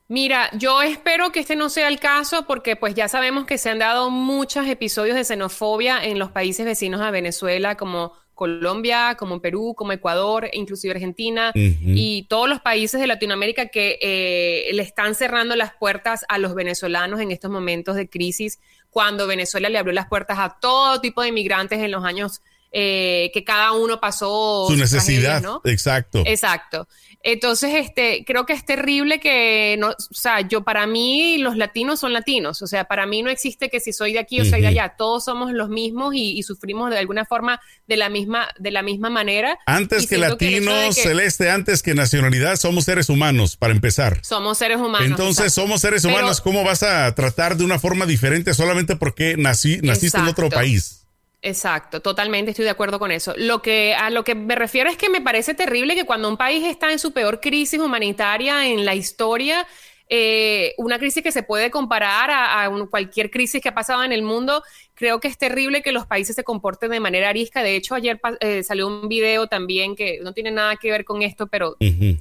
Mira, 0.08 0.50
yo 0.58 0.81
espero 0.81 1.31
que 1.31 1.39
este 1.39 1.55
no 1.55 1.70
sea 1.70 1.88
el 1.88 1.98
caso 1.98 2.46
porque 2.46 2.75
pues 2.75 2.96
ya 2.96 3.08
sabemos 3.08 3.46
que 3.46 3.58
se 3.58 3.70
han 3.70 3.79
dado 3.79 4.10
muchos 4.10 4.67
episodios 4.67 5.15
de 5.15 5.24
xenofobia 5.24 6.03
en 6.03 6.20
los 6.20 6.31
países 6.31 6.65
vecinos 6.65 7.00
a 7.00 7.12
Venezuela 7.12 7.77
como 7.77 8.12
Colombia, 8.34 9.15
como 9.17 9.39
Perú, 9.39 9.74
como 9.74 9.93
Ecuador, 9.93 10.50
inclusive 10.51 10.96
Argentina 10.96 11.51
y 11.53 12.25
todos 12.27 12.50
los 12.50 12.60
países 12.60 13.00
de 13.00 13.08
Latinoamérica 13.08 13.67
que 13.67 14.00
eh, 14.01 14.74
le 14.74 14.81
están 14.81 15.15
cerrando 15.15 15.55
las 15.55 15.74
puertas 15.75 16.25
a 16.27 16.39
los 16.39 16.55
venezolanos 16.55 17.22
en 17.22 17.31
estos 17.31 17.50
momentos 17.50 17.96
de 17.96 18.10
crisis, 18.10 18.60
cuando 18.89 19.27
Venezuela 19.27 19.70
le 19.70 19.77
abrió 19.77 19.93
las 19.93 20.08
puertas 20.08 20.39
a 20.39 20.58
todo 20.60 21.00
tipo 21.00 21.22
de 21.22 21.29
inmigrantes 21.29 21.79
en 21.79 21.91
los 21.91 22.03
años 22.03 22.41
eh, 22.72 23.32
que 23.34 23.44
cada 23.44 23.74
uno 23.74 24.00
pasó 24.00 24.66
Su 24.68 24.75
necesidad, 24.78 25.42
¿no? 25.42 25.62
exacto. 25.66 26.24
Exacto. 26.25 26.88
Entonces, 27.24 27.72
este, 27.75 28.24
creo 28.25 28.48
que 28.48 28.54
es 28.54 28.66
terrible 28.66 29.20
que 29.20 29.75
no, 29.78 29.90
o 29.90 29.96
sea, 30.13 30.42
yo 30.42 30.63
para 30.63 30.88
mí 30.88 31.38
los 31.38 31.56
latinos 31.56 32.00
son 32.00 32.13
latinos, 32.13 32.63
o 32.63 32.68
sea, 32.68 32.86
para 32.86 33.06
mí 33.06 33.22
no 33.22 33.30
existe 33.30 33.70
que 33.70 33.80
si 33.80 33.94
soy 33.94 34.13
de 34.13 34.20
aquí 34.20 34.40
o 34.42 34.46
soy 34.46 34.62
de 34.62 34.68
allá, 34.68 34.96
todos 34.98 35.25
somos 35.25 35.51
los 35.54 35.70
mismos 35.70 36.16
y, 36.16 36.32
y 36.40 36.42
sufrimos 36.42 36.90
de 36.90 36.98
alguna 36.98 37.25
forma 37.25 37.62
de 37.88 37.98
la 37.98 38.10
misma, 38.10 38.48
de 38.58 38.72
la 38.72 38.82
misma 38.82 39.12
manera. 39.12 39.60
Antes 39.68 40.06
Y 40.06 40.08
que 40.08 40.18
latinos, 40.18 40.96
que 40.96 41.01
celeste, 41.04 41.51
antes 41.51 41.84
que 41.84 41.94
nacionalidad, 41.94 42.56
somos 42.56 42.86
seres 42.86 43.08
humanos, 43.10 43.56
para 43.56 43.74
empezar. 43.74 44.18
Somos 44.24 44.58
seres 44.58 44.78
humanos. 44.78 45.08
Entonces, 45.08 45.46
exacto. 45.46 45.62
somos 45.62 45.82
seres 45.82 46.01
Pero- 46.01 46.16
humanos. 46.16 46.42
¿Cómo 46.42 46.63
vas 46.63 46.82
a 46.82 47.13
tratar 47.13 47.56
de 47.56 47.66
una 47.66 47.78
forma 47.78 48.08
diferente 48.08 48.56
solamente 48.56 48.96
porque 48.96 49.36
nací, 49.38 49.78
naciste 49.84 50.18
en 50.18 50.25
otro 50.28 50.50
país? 50.50 51.00
Exacto, 51.43 52.01
totalmente 52.01 52.51
estoy 52.51 52.65
de 52.65 52.71
acuerdo 52.71 53.00
con 53.00 53.10
eso. 53.12 53.33
Lo 53.36 53.63
que 53.63 53.95
a 53.95 54.12
lo 54.12 54.24
que 54.24 54.36
me 54.36 54.55
refiero 54.55 54.89
es 54.91 54.98
que 54.98 55.10
me 55.10 55.21
parece 55.21 55.55
terrible 55.55 55.95
que 55.95 56.05
cuando 56.05 56.29
un 56.29 56.38
país 56.38 56.63
está 56.65 56.91
en 56.91 57.00
su 57.00 57.13
peor 57.13 57.39
crisis 57.39 57.79
humanitaria 57.79 58.67
en 58.67 58.86
la 58.86 58.93
historia, 58.93 59.65
eh, 60.07 60.75
una 60.77 61.00
crisis 61.00 61.24
que 61.24 61.31
se 61.31 61.41
puede 61.41 61.71
comparar 61.71 62.29
a, 62.29 62.63
a 62.63 62.69
un- 62.69 62.86
cualquier 62.86 63.31
crisis 63.31 63.60
que 63.60 63.69
ha 63.69 63.74
pasado 63.74 64.03
en 64.03 64.12
el 64.12 64.21
mundo, 64.21 64.62
creo 64.93 65.19
que 65.19 65.29
es 65.29 65.38
terrible 65.38 65.81
que 65.81 65.91
los 65.93 66.05
países 66.05 66.36
se 66.36 66.43
comporten 66.43 66.91
de 66.91 67.00
manera 67.00 67.29
arisca. 67.29 67.63
De 67.63 67.75
hecho, 67.75 67.95
ayer 67.95 68.19
eh, 68.39 68.62
salió 68.62 68.88
un 68.88 69.07
video 69.07 69.48
también 69.48 69.95
que 69.95 70.19
no 70.21 70.33
tiene 70.33 70.51
nada 70.51 70.75
que 70.75 70.91
ver 70.91 71.05
con 71.05 71.24
esto, 71.24 71.48
pero 71.48 71.75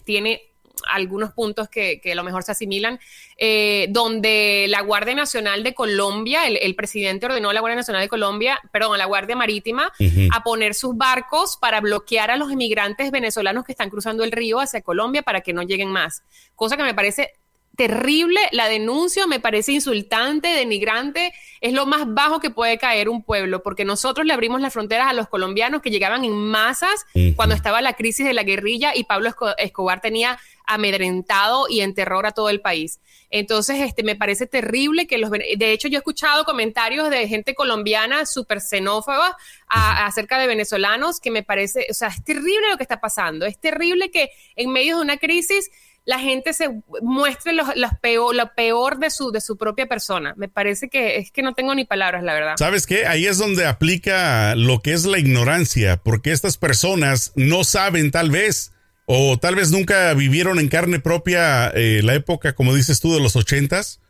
tiene 0.04 0.40
algunos 0.88 1.32
puntos 1.32 1.68
que, 1.68 2.00
que 2.00 2.12
a 2.12 2.14
lo 2.14 2.24
mejor 2.24 2.42
se 2.42 2.52
asimilan, 2.52 2.98
eh, 3.36 3.86
donde 3.90 4.66
la 4.68 4.82
Guardia 4.82 5.14
Nacional 5.14 5.62
de 5.62 5.74
Colombia, 5.74 6.46
el, 6.46 6.56
el, 6.56 6.74
presidente 6.74 7.26
ordenó 7.26 7.50
a 7.50 7.54
la 7.54 7.60
Guardia 7.60 7.76
Nacional 7.76 8.02
de 8.02 8.08
Colombia, 8.08 8.58
perdón, 8.72 8.94
a 8.94 8.98
la 8.98 9.06
Guardia 9.06 9.36
Marítima, 9.36 9.92
a 10.32 10.42
poner 10.42 10.74
sus 10.74 10.96
barcos 10.96 11.56
para 11.56 11.80
bloquear 11.80 12.30
a 12.30 12.36
los 12.36 12.50
inmigrantes 12.50 13.10
venezolanos 13.10 13.64
que 13.64 13.72
están 13.72 13.90
cruzando 13.90 14.24
el 14.24 14.32
río 14.32 14.60
hacia 14.60 14.82
Colombia 14.82 15.22
para 15.22 15.40
que 15.40 15.52
no 15.52 15.62
lleguen 15.62 15.90
más. 15.90 16.22
Cosa 16.54 16.76
que 16.76 16.82
me 16.82 16.94
parece 16.94 17.32
terrible, 17.80 18.38
la 18.52 18.68
denuncia 18.68 19.26
me 19.26 19.40
parece 19.40 19.72
insultante, 19.72 20.48
denigrante, 20.48 21.32
es 21.62 21.72
lo 21.72 21.86
más 21.86 22.02
bajo 22.06 22.38
que 22.38 22.50
puede 22.50 22.76
caer 22.76 23.08
un 23.08 23.22
pueblo, 23.22 23.62
porque 23.62 23.86
nosotros 23.86 24.26
le 24.26 24.34
abrimos 24.34 24.60
las 24.60 24.74
fronteras 24.74 25.06
a 25.08 25.14
los 25.14 25.30
colombianos 25.30 25.80
que 25.80 25.88
llegaban 25.88 26.22
en 26.26 26.34
masas 26.34 27.06
cuando 27.36 27.54
estaba 27.54 27.80
la 27.80 27.94
crisis 27.94 28.26
de 28.26 28.34
la 28.34 28.42
guerrilla 28.42 28.92
y 28.94 29.04
Pablo 29.04 29.34
Escobar 29.56 30.02
tenía 30.02 30.38
amedrentado 30.66 31.68
y 31.70 31.80
en 31.80 31.94
terror 31.94 32.26
a 32.26 32.32
todo 32.32 32.50
el 32.50 32.60
país. 32.60 33.00
Entonces, 33.30 33.80
este, 33.80 34.02
me 34.02 34.14
parece 34.14 34.46
terrible 34.46 35.06
que 35.06 35.16
los... 35.16 35.30
De 35.30 35.72
hecho, 35.72 35.88
yo 35.88 35.96
he 35.96 35.98
escuchado 35.98 36.44
comentarios 36.44 37.08
de 37.08 37.28
gente 37.28 37.54
colombiana 37.54 38.26
súper 38.26 38.60
xenófoba 38.60 39.36
acerca 39.68 40.38
de 40.38 40.46
venezolanos 40.46 41.18
que 41.18 41.30
me 41.30 41.42
parece, 41.42 41.86
o 41.90 41.94
sea, 41.94 42.08
es 42.08 42.22
terrible 42.24 42.68
lo 42.70 42.76
que 42.76 42.82
está 42.82 43.00
pasando, 43.00 43.46
es 43.46 43.58
terrible 43.58 44.10
que 44.10 44.30
en 44.56 44.70
medio 44.70 44.96
de 44.96 45.02
una 45.02 45.16
crisis 45.16 45.70
la 46.10 46.18
gente 46.18 46.52
se 46.54 46.68
muestre 47.02 47.52
lo, 47.52 47.64
peor, 48.02 48.34
lo 48.34 48.52
peor 48.56 48.98
de 48.98 49.10
su, 49.10 49.30
de 49.30 49.40
su 49.40 49.56
propia 49.56 49.86
persona. 49.86 50.34
Me 50.36 50.48
parece 50.48 50.88
que 50.88 51.18
es 51.18 51.30
que 51.30 51.40
no 51.40 51.54
tengo 51.54 51.72
ni 51.72 51.84
palabras, 51.84 52.24
la 52.24 52.34
verdad. 52.34 52.54
¿Sabes 52.58 52.84
qué? 52.84 53.06
Ahí 53.06 53.26
es 53.26 53.38
donde 53.38 53.64
aplica 53.64 54.56
lo 54.56 54.80
que 54.80 54.92
es 54.92 55.04
la 55.04 55.20
ignorancia, 55.20 55.98
porque 55.98 56.32
estas 56.32 56.56
personas 56.56 57.30
no 57.36 57.62
saben 57.62 58.10
tal 58.10 58.32
vez, 58.32 58.72
o 59.06 59.38
tal 59.38 59.54
vez 59.54 59.70
nunca 59.70 60.12
vivieron 60.14 60.58
en 60.58 60.68
carne 60.68 60.98
propia 60.98 61.68
eh, 61.68 62.00
la 62.02 62.14
época, 62.14 62.54
como 62.54 62.74
dices 62.74 62.98
tú, 62.98 63.14
de 63.14 63.20
los 63.20 63.36
ochentas. 63.36 64.00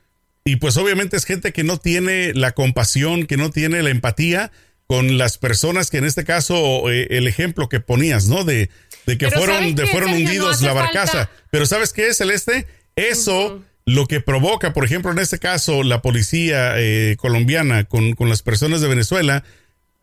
Y 0.42 0.56
pues 0.56 0.78
obviamente 0.78 1.18
es 1.18 1.26
gente 1.26 1.52
que 1.52 1.64
no 1.64 1.76
tiene 1.76 2.32
la 2.32 2.52
compasión, 2.52 3.26
que 3.26 3.36
no 3.36 3.50
tiene 3.50 3.82
la 3.82 3.90
empatía 3.90 4.50
con 4.86 5.18
las 5.18 5.36
personas 5.36 5.90
que 5.90 5.98
en 5.98 6.06
este 6.06 6.24
caso, 6.24 6.90
eh, 6.90 7.08
el 7.10 7.28
ejemplo 7.28 7.68
que 7.68 7.80
ponías, 7.80 8.26
¿no? 8.26 8.44
De, 8.44 8.70
de 9.10 9.18
que 9.18 9.30
fueron, 9.30 9.74
de 9.74 9.86
fueron 9.88 10.12
hundidos 10.12 10.62
la 10.62 10.72
barcaza. 10.72 11.30
Pero 11.50 11.66
¿sabes 11.66 11.92
qué 11.92 12.08
es, 12.08 12.18
Celeste? 12.18 12.66
Eso 12.94 13.62
lo 13.84 14.06
que 14.06 14.20
provoca, 14.20 14.72
por 14.72 14.84
ejemplo, 14.84 15.10
en 15.10 15.18
este 15.18 15.40
caso, 15.40 15.82
la 15.82 16.00
policía 16.00 16.74
eh, 16.76 17.16
colombiana 17.18 17.84
con, 17.84 18.12
con, 18.12 18.28
las 18.28 18.42
personas 18.42 18.80
de 18.80 18.86
Venezuela, 18.86 19.42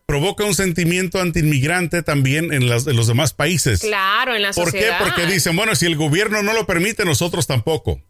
provoca 0.04 0.44
un 0.44 0.54
sentimiento 0.54 1.20
antiinmigrante 1.22 2.02
también 2.02 2.52
en, 2.52 2.68
las, 2.68 2.86
en 2.86 2.96
los 2.96 3.06
demás 3.06 3.32
países. 3.32 3.80
Claro, 3.80 4.34
en 4.34 4.42
la 4.42 4.52
sociedad. 4.52 4.98
¿Por 4.98 5.08
qué? 5.08 5.16
Porque 5.16 5.32
dicen, 5.32 5.56
bueno, 5.56 5.74
si 5.74 5.86
el 5.86 5.96
gobierno 5.96 6.42
no 6.42 6.52
lo 6.52 6.66
permite, 6.66 7.06
nosotros 7.06 7.46
tampoco. 7.46 8.02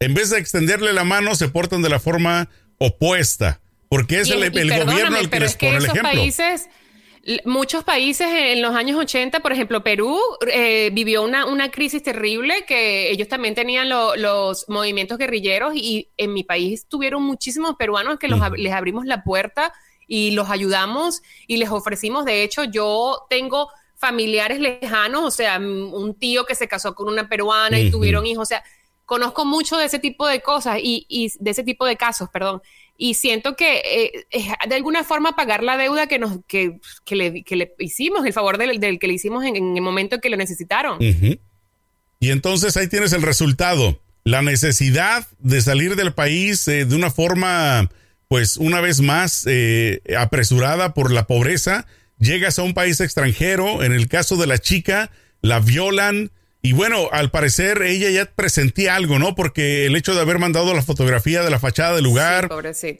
En 0.00 0.14
vez 0.14 0.30
de 0.30 0.38
extenderle 0.38 0.94
la 0.94 1.04
mano, 1.04 1.34
se 1.34 1.48
portan 1.48 1.82
de 1.82 1.90
la 1.90 2.00
forma 2.00 2.48
opuesta. 2.78 3.60
Porque 3.90 4.20
es 4.20 4.30
el, 4.30 4.42
el 4.42 4.84
gobierno 4.84 5.18
el 5.18 5.28
que 5.28 5.40
les 5.40 5.56
pone 5.56 5.76
el 5.76 5.84
ejemplo. 5.84 6.12
Países 6.12 6.68
Muchos 7.44 7.84
países 7.84 8.26
en 8.26 8.62
los 8.62 8.74
años 8.74 8.98
80, 8.98 9.40
por 9.40 9.52
ejemplo, 9.52 9.82
Perú 9.82 10.18
eh, 10.50 10.88
vivió 10.94 11.22
una, 11.22 11.44
una, 11.44 11.70
crisis 11.70 12.02
terrible 12.02 12.64
que 12.66 13.10
ellos 13.10 13.28
también 13.28 13.54
tenían 13.54 13.90
los 13.90 14.64
movimientos 14.68 15.18
guerrilleros 15.18 15.74
y 15.74 16.08
en 16.16 16.32
mi 16.32 16.42
país 16.42 16.86
tuvieron 16.88 17.22
muchísimos 17.22 17.76
peruanos 17.76 18.18
que 18.18 18.28
los, 18.28 18.40
les 18.56 18.72
abrimos 18.72 19.04
la 19.04 19.24
puerta 19.24 19.74
y 20.06 20.30
los 20.30 20.48
ayudamos 20.48 21.20
y 21.46 21.58
les 21.58 21.68
ofrecimos. 21.68 22.24
De 22.24 22.42
hecho, 22.44 22.64
yo 22.64 23.26
tengo 23.28 23.68
familiares 23.94 24.58
lejanos, 24.58 25.22
o 25.22 25.30
sea, 25.30 25.58
un 25.58 26.14
tío 26.18 26.46
que 26.46 26.54
se 26.54 26.66
casó 26.66 26.94
con 26.94 27.08
una 27.08 27.28
peruana 27.28 27.78
y 27.78 27.90
tuvieron 27.90 28.24
hijos, 28.24 28.42
o 28.42 28.46
sea, 28.46 28.64
conozco 29.04 29.44
mucho 29.44 29.76
de 29.76 29.84
ese 29.84 29.98
tipo 29.98 30.26
de 30.26 30.40
cosas 30.40 30.78
y, 30.82 31.04
y 31.10 31.30
de 31.40 31.50
ese 31.50 31.62
tipo 31.62 31.84
de 31.84 31.96
casos, 31.96 32.30
perdón 32.30 32.62
y 33.00 33.14
siento 33.14 33.54
que 33.54 33.80
eh, 33.84 34.46
de 34.68 34.74
alguna 34.74 35.04
forma 35.04 35.36
pagar 35.36 35.62
la 35.62 35.76
deuda 35.76 36.08
que 36.08 36.18
nos 36.18 36.40
que, 36.48 36.80
que, 37.04 37.14
le, 37.14 37.44
que 37.44 37.54
le, 37.54 37.72
hicimos, 37.78 38.26
el 38.26 38.32
favor 38.32 38.58
del, 38.58 38.80
del, 38.80 38.98
que 38.98 39.06
le 39.06 39.14
hicimos 39.14 39.44
en, 39.44 39.54
en, 39.54 39.76
el 39.76 39.82
momento 39.82 40.20
que 40.20 40.28
lo 40.28 40.36
necesitaron. 40.36 40.98
Y 41.00 42.30
entonces 42.30 42.76
ahí 42.76 42.88
tienes 42.88 43.12
el 43.12 43.22
resultado, 43.22 44.02
la 44.24 44.42
necesidad 44.42 45.28
de 45.38 45.60
salir 45.60 45.94
del 45.94 46.12
país 46.12 46.66
eh, 46.66 46.84
de 46.84 46.96
una 46.96 47.10
forma, 47.10 47.88
pues 48.26 48.56
una 48.56 48.80
vez 48.80 49.00
más, 49.00 49.44
eh, 49.46 50.02
apresurada 50.18 50.92
por 50.92 51.12
la 51.12 51.28
pobreza. 51.28 51.86
Llegas 52.18 52.58
a 52.58 52.64
un 52.64 52.74
país 52.74 53.00
extranjero, 53.00 53.84
en 53.84 53.92
el 53.92 54.08
caso 54.08 54.36
de 54.36 54.48
la 54.48 54.58
chica, 54.58 55.12
la 55.40 55.60
violan, 55.60 56.32
y 56.68 56.72
bueno, 56.72 57.08
al 57.12 57.30
parecer 57.30 57.80
ella 57.80 58.10
ya 58.10 58.26
presentía 58.26 58.94
algo, 58.94 59.18
¿no? 59.18 59.34
Porque 59.34 59.86
el 59.86 59.96
hecho 59.96 60.14
de 60.14 60.20
haber 60.20 60.38
mandado 60.38 60.74
la 60.74 60.82
fotografía 60.82 61.42
de 61.42 61.48
la 61.48 61.58
fachada 61.58 61.94
del 61.94 62.04
lugar, 62.04 62.50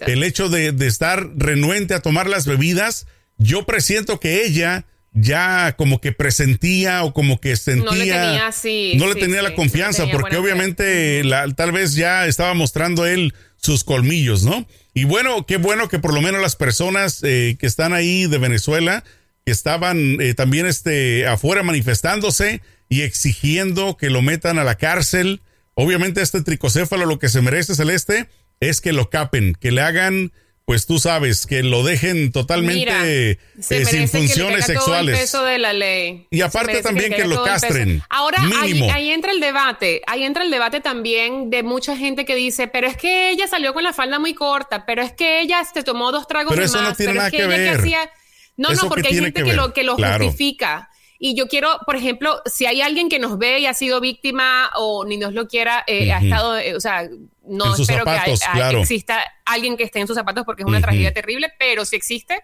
el 0.07 0.23
hecho 0.23 0.49
de, 0.49 0.75
estar 0.87 1.29
renuente 1.37 1.93
a 1.93 2.01
tomar 2.01 2.31
las 2.31 2.47
bebidas, 2.47 3.07
yo 3.37 3.67
presiento 3.67 4.21
que 4.21 4.47
ella 4.47 4.87
ya 5.13 5.75
como 5.77 6.01
que 6.01 6.13
presentía 6.13 7.05
o 7.05 7.13
como 7.13 7.43
que 7.43 7.57
sentía 7.57 7.85
no 7.85 7.93
le 7.93 8.07
tenía, 8.07 8.51
no 8.97 9.07
le 9.07 9.21
tenía 9.21 9.43
la 9.43 9.55
confianza 9.55 10.07
porque 10.11 10.39
obviamente 10.39 11.23
la, 11.23 11.47
tal 11.53 11.73
vez 11.73 11.95
ya 11.95 12.27
estaba 12.27 12.55
mostrando 12.55 13.05
él 13.05 13.35
sus 13.59 13.85
colmillos, 13.85 14.45
¿no? 14.45 14.67
Y 14.95 15.05
bueno, 15.05 15.45
qué 15.45 15.59
bueno 15.59 15.91
que 15.91 15.99
por 15.99 16.15
lo 16.15 16.23
menos 16.23 16.41
las 16.41 16.57
personas 16.57 17.23
eh, 17.23 17.59
que 17.61 17.67
están 17.67 17.93
ahí 17.93 18.27
de 18.29 18.39
Venezuela, 18.39 19.05
que 19.45 19.53
estaban 19.53 20.23
eh, 20.23 20.33
también 20.33 20.65
este, 20.65 21.27
afuera 21.27 21.63
manifestándose, 21.63 22.63
y 22.89 23.03
exigiendo 23.03 23.97
que 23.97 24.11
lo 24.11 24.23
metan 24.23 24.59
a 24.59 24.65
la 24.65 24.77
cárcel. 24.77 25.43
Obviamente 25.75 26.23
este 26.23 26.43
tricocéfalo 26.43 27.07
lo 27.07 27.19
que 27.19 27.29
se 27.29 27.41
merece 27.41 27.75
Celeste 27.75 28.29
es 28.61 28.81
que 28.81 28.93
lo 28.93 29.11
capen, 29.11 29.55
que 29.55 29.71
le 29.71 29.83
hagan, 29.83 30.33
pues 30.65 30.87
tú 30.87 30.99
sabes, 30.99 31.47
que 31.47 31.63
lo 31.63 31.83
dejen 31.85 32.33
totalmente 32.33 33.33
eh, 33.33 33.39
sin 33.59 34.09
funciones 34.09 34.67
sexuales. 34.67 35.33
de 35.33 35.59
la 35.59 35.73
ley. 35.73 36.27
Y 36.31 36.41
aparte 36.41 36.83
también 36.83 37.13
que, 37.13 37.27
lo 37.27 37.45
castren. 37.45 38.03
Ahora 38.09 38.39
ahí, 38.61 38.83
ahí, 38.91 39.11
entra 39.11 39.33
el 39.33 39.41
debate, 39.41 40.03
ahí 40.07 40.25
entra 40.25 40.43
el 40.43 40.51
debate 40.51 40.81
también 40.81 41.51
de 41.51 41.63
mucha 41.63 41.97
gente 41.97 42.25
que 42.25 42.35
dice, 42.35 42.67
pero 42.69 42.87
es 42.87 42.97
que 42.97 43.31
ella 43.31 43.47
salió 43.47 43.73
con 43.73 43.85
la 43.85 43.93
falda 43.93 44.19
muy 44.19 44.35
corta, 44.35 44.85
pero 44.85 45.03
es 45.03 45.13
que 45.13 45.41
ella 45.41 45.65
se 45.73 45.83
tomó 45.85 46.11
dos 46.11 46.27
tragos 46.27 46.51
pero 46.51 46.63
de 46.63 46.67
eso 46.67 46.79
más, 46.79 46.91
no 46.91 46.97
tiene 46.97 47.13
pero 47.13 47.17
nada 47.19 47.29
es 47.29 47.33
que, 47.33 47.39
que 47.39 47.45
ella 47.45 47.73
ver. 47.73 47.81
hacía... 47.81 48.11
No, 48.57 48.73
no, 48.73 48.89
porque 48.89 49.09
hay 49.09 49.15
gente 49.15 49.45
que, 49.45 49.53
lo, 49.53 49.73
que 49.73 49.85
lo 49.85 49.95
justifica. 49.95 50.91
Y 51.19 51.35
yo 51.35 51.49
quiero, 51.49 51.81
por 51.85 51.97
ejemplo, 51.97 52.41
si 52.47 52.67
hay 52.67 52.81
alguien 52.81 53.09
que 53.09 53.19
nos 53.19 53.39
ve 53.39 53.59
y 53.59 53.67
ha 53.67 53.75
sido 53.75 54.01
víctima 54.01 54.71
o 54.77 55.05
ni 55.05 55.17
nos 55.17 55.33
lo 55.33 55.49
quiera, 55.49 55.83
eh, 55.87 56.13
ha 56.13 56.19
estado, 56.21 56.57
eh, 56.57 56.77
o 56.77 56.81
sea, 56.81 57.09
no 57.45 57.75
espero 57.75 58.05
que 58.05 58.79
exista 58.81 59.25
alguien 59.45 59.77
que 59.77 59.83
esté 59.83 59.99
en 59.99 60.07
sus 60.07 60.15
zapatos 60.15 60.45
porque 60.45 60.63
es 60.63 60.69
una 60.69 60.81
tragedia 60.81 61.13
terrible, 61.13 61.53
pero 61.59 61.85
si 61.85 61.97
existe, 61.97 62.41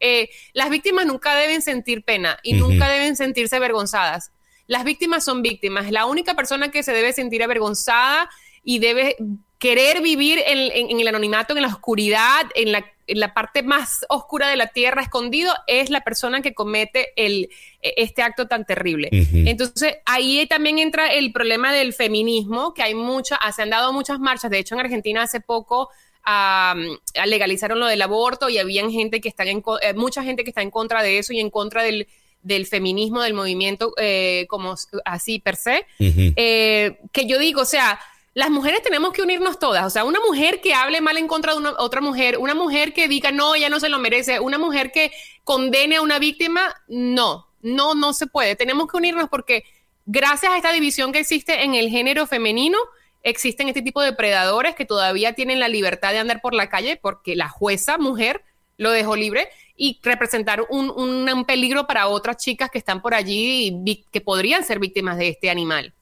eh, 0.00 0.28
las 0.52 0.68
víctimas 0.68 1.06
nunca 1.06 1.34
deben 1.34 1.62
sentir 1.62 2.04
pena 2.04 2.38
y 2.42 2.52
nunca 2.52 2.88
deben 2.88 3.16
sentirse 3.16 3.56
avergonzadas. 3.56 4.30
Las 4.66 4.84
víctimas 4.84 5.24
son 5.24 5.40
víctimas. 5.40 5.90
La 5.90 6.04
única 6.04 6.34
persona 6.34 6.70
que 6.70 6.82
se 6.82 6.92
debe 6.92 7.14
sentir 7.14 7.42
avergonzada 7.42 8.28
y 8.62 8.78
debe 8.78 9.16
querer 9.58 10.02
vivir 10.02 10.38
en, 10.46 11.00
el 11.00 11.08
anonimato, 11.08 11.56
en 11.56 11.62
la 11.62 11.68
oscuridad, 11.68 12.42
en 12.54 12.72
la, 12.72 12.78
en 12.78 12.84
la, 13.08 13.34
parte 13.34 13.62
más 13.62 14.04
oscura 14.08 14.48
de 14.48 14.56
la 14.56 14.68
tierra, 14.68 15.02
escondido, 15.02 15.52
es 15.66 15.90
la 15.90 16.02
persona 16.02 16.40
que 16.40 16.54
comete 16.54 17.12
el, 17.16 17.48
este 17.80 18.22
acto 18.22 18.46
tan 18.46 18.64
terrible. 18.64 19.08
Entonces, 19.12 19.96
ahí 20.06 20.46
también 20.46 20.78
entra 20.78 21.08
el 21.08 21.32
problema 21.32 21.72
del 21.72 21.92
feminismo, 21.92 22.74
que 22.74 22.82
hay 22.82 22.94
muchas, 22.94 23.38
se 23.54 23.62
han 23.62 23.70
dado 23.70 23.92
muchas 23.92 24.18
marchas. 24.18 24.50
De 24.50 24.58
hecho, 24.58 24.74
en 24.74 24.80
Argentina 24.80 25.22
hace 25.22 25.40
poco 25.40 25.90
legalizaron 27.26 27.80
lo 27.80 27.86
del 27.86 28.02
aborto 28.02 28.48
y 28.48 28.58
había 28.58 28.88
gente 28.90 29.20
que 29.20 29.28
está 29.28 29.44
en, 29.44 29.62
eh, 29.82 29.94
mucha 29.94 30.22
gente 30.22 30.44
que 30.44 30.50
está 30.50 30.62
en 30.62 30.70
contra 30.70 31.02
de 31.02 31.18
eso 31.18 31.32
y 31.32 31.40
en 31.40 31.50
contra 31.50 31.82
del 31.82 32.06
del 32.42 32.66
feminismo, 32.66 33.20
del 33.22 33.34
movimiento 33.34 33.92
eh, 33.98 34.46
como 34.48 34.74
así 35.04 35.40
per 35.40 35.56
se, 35.56 35.84
eh, 35.98 36.98
que 37.12 37.26
yo 37.26 37.38
digo, 37.38 37.62
o 37.62 37.66
sea, 37.66 37.98
las 38.38 38.50
mujeres 38.50 38.84
tenemos 38.84 39.12
que 39.12 39.20
unirnos 39.20 39.58
todas. 39.58 39.84
O 39.84 39.90
sea, 39.90 40.04
una 40.04 40.20
mujer 40.20 40.60
que 40.60 40.72
hable 40.72 41.00
mal 41.00 41.16
en 41.16 41.26
contra 41.26 41.54
de 41.54 41.58
una, 41.58 41.72
otra 41.76 42.00
mujer, 42.00 42.38
una 42.38 42.54
mujer 42.54 42.92
que 42.92 43.08
diga, 43.08 43.32
no, 43.32 43.56
ella 43.56 43.68
no 43.68 43.80
se 43.80 43.88
lo 43.88 43.98
merece, 43.98 44.38
una 44.38 44.58
mujer 44.58 44.92
que 44.92 45.10
condene 45.42 45.96
a 45.96 46.02
una 46.02 46.20
víctima, 46.20 46.72
no, 46.86 47.48
no, 47.62 47.96
no 47.96 48.12
se 48.12 48.28
puede. 48.28 48.54
Tenemos 48.54 48.86
que 48.86 48.96
unirnos 48.96 49.28
porque 49.28 49.64
gracias 50.06 50.52
a 50.52 50.56
esta 50.56 50.70
división 50.70 51.10
que 51.10 51.18
existe 51.18 51.64
en 51.64 51.74
el 51.74 51.88
género 51.88 52.28
femenino, 52.28 52.78
existen 53.24 53.66
este 53.66 53.82
tipo 53.82 54.02
de 54.02 54.12
predadores 54.12 54.76
que 54.76 54.84
todavía 54.84 55.32
tienen 55.32 55.58
la 55.58 55.66
libertad 55.66 56.12
de 56.12 56.20
andar 56.20 56.40
por 56.40 56.54
la 56.54 56.68
calle 56.68 56.96
porque 56.96 57.34
la 57.34 57.48
jueza 57.48 57.98
mujer 57.98 58.44
lo 58.76 58.92
dejó 58.92 59.16
libre 59.16 59.48
y 59.76 59.98
representar 60.04 60.64
un, 60.70 60.90
un 60.90 61.44
peligro 61.44 61.88
para 61.88 62.06
otras 62.06 62.36
chicas 62.36 62.70
que 62.70 62.78
están 62.78 63.02
por 63.02 63.14
allí 63.14 63.82
y 63.84 64.04
que 64.12 64.20
podrían 64.20 64.62
ser 64.62 64.78
víctimas 64.78 65.18
de 65.18 65.26
este 65.26 65.50
animal. 65.50 65.92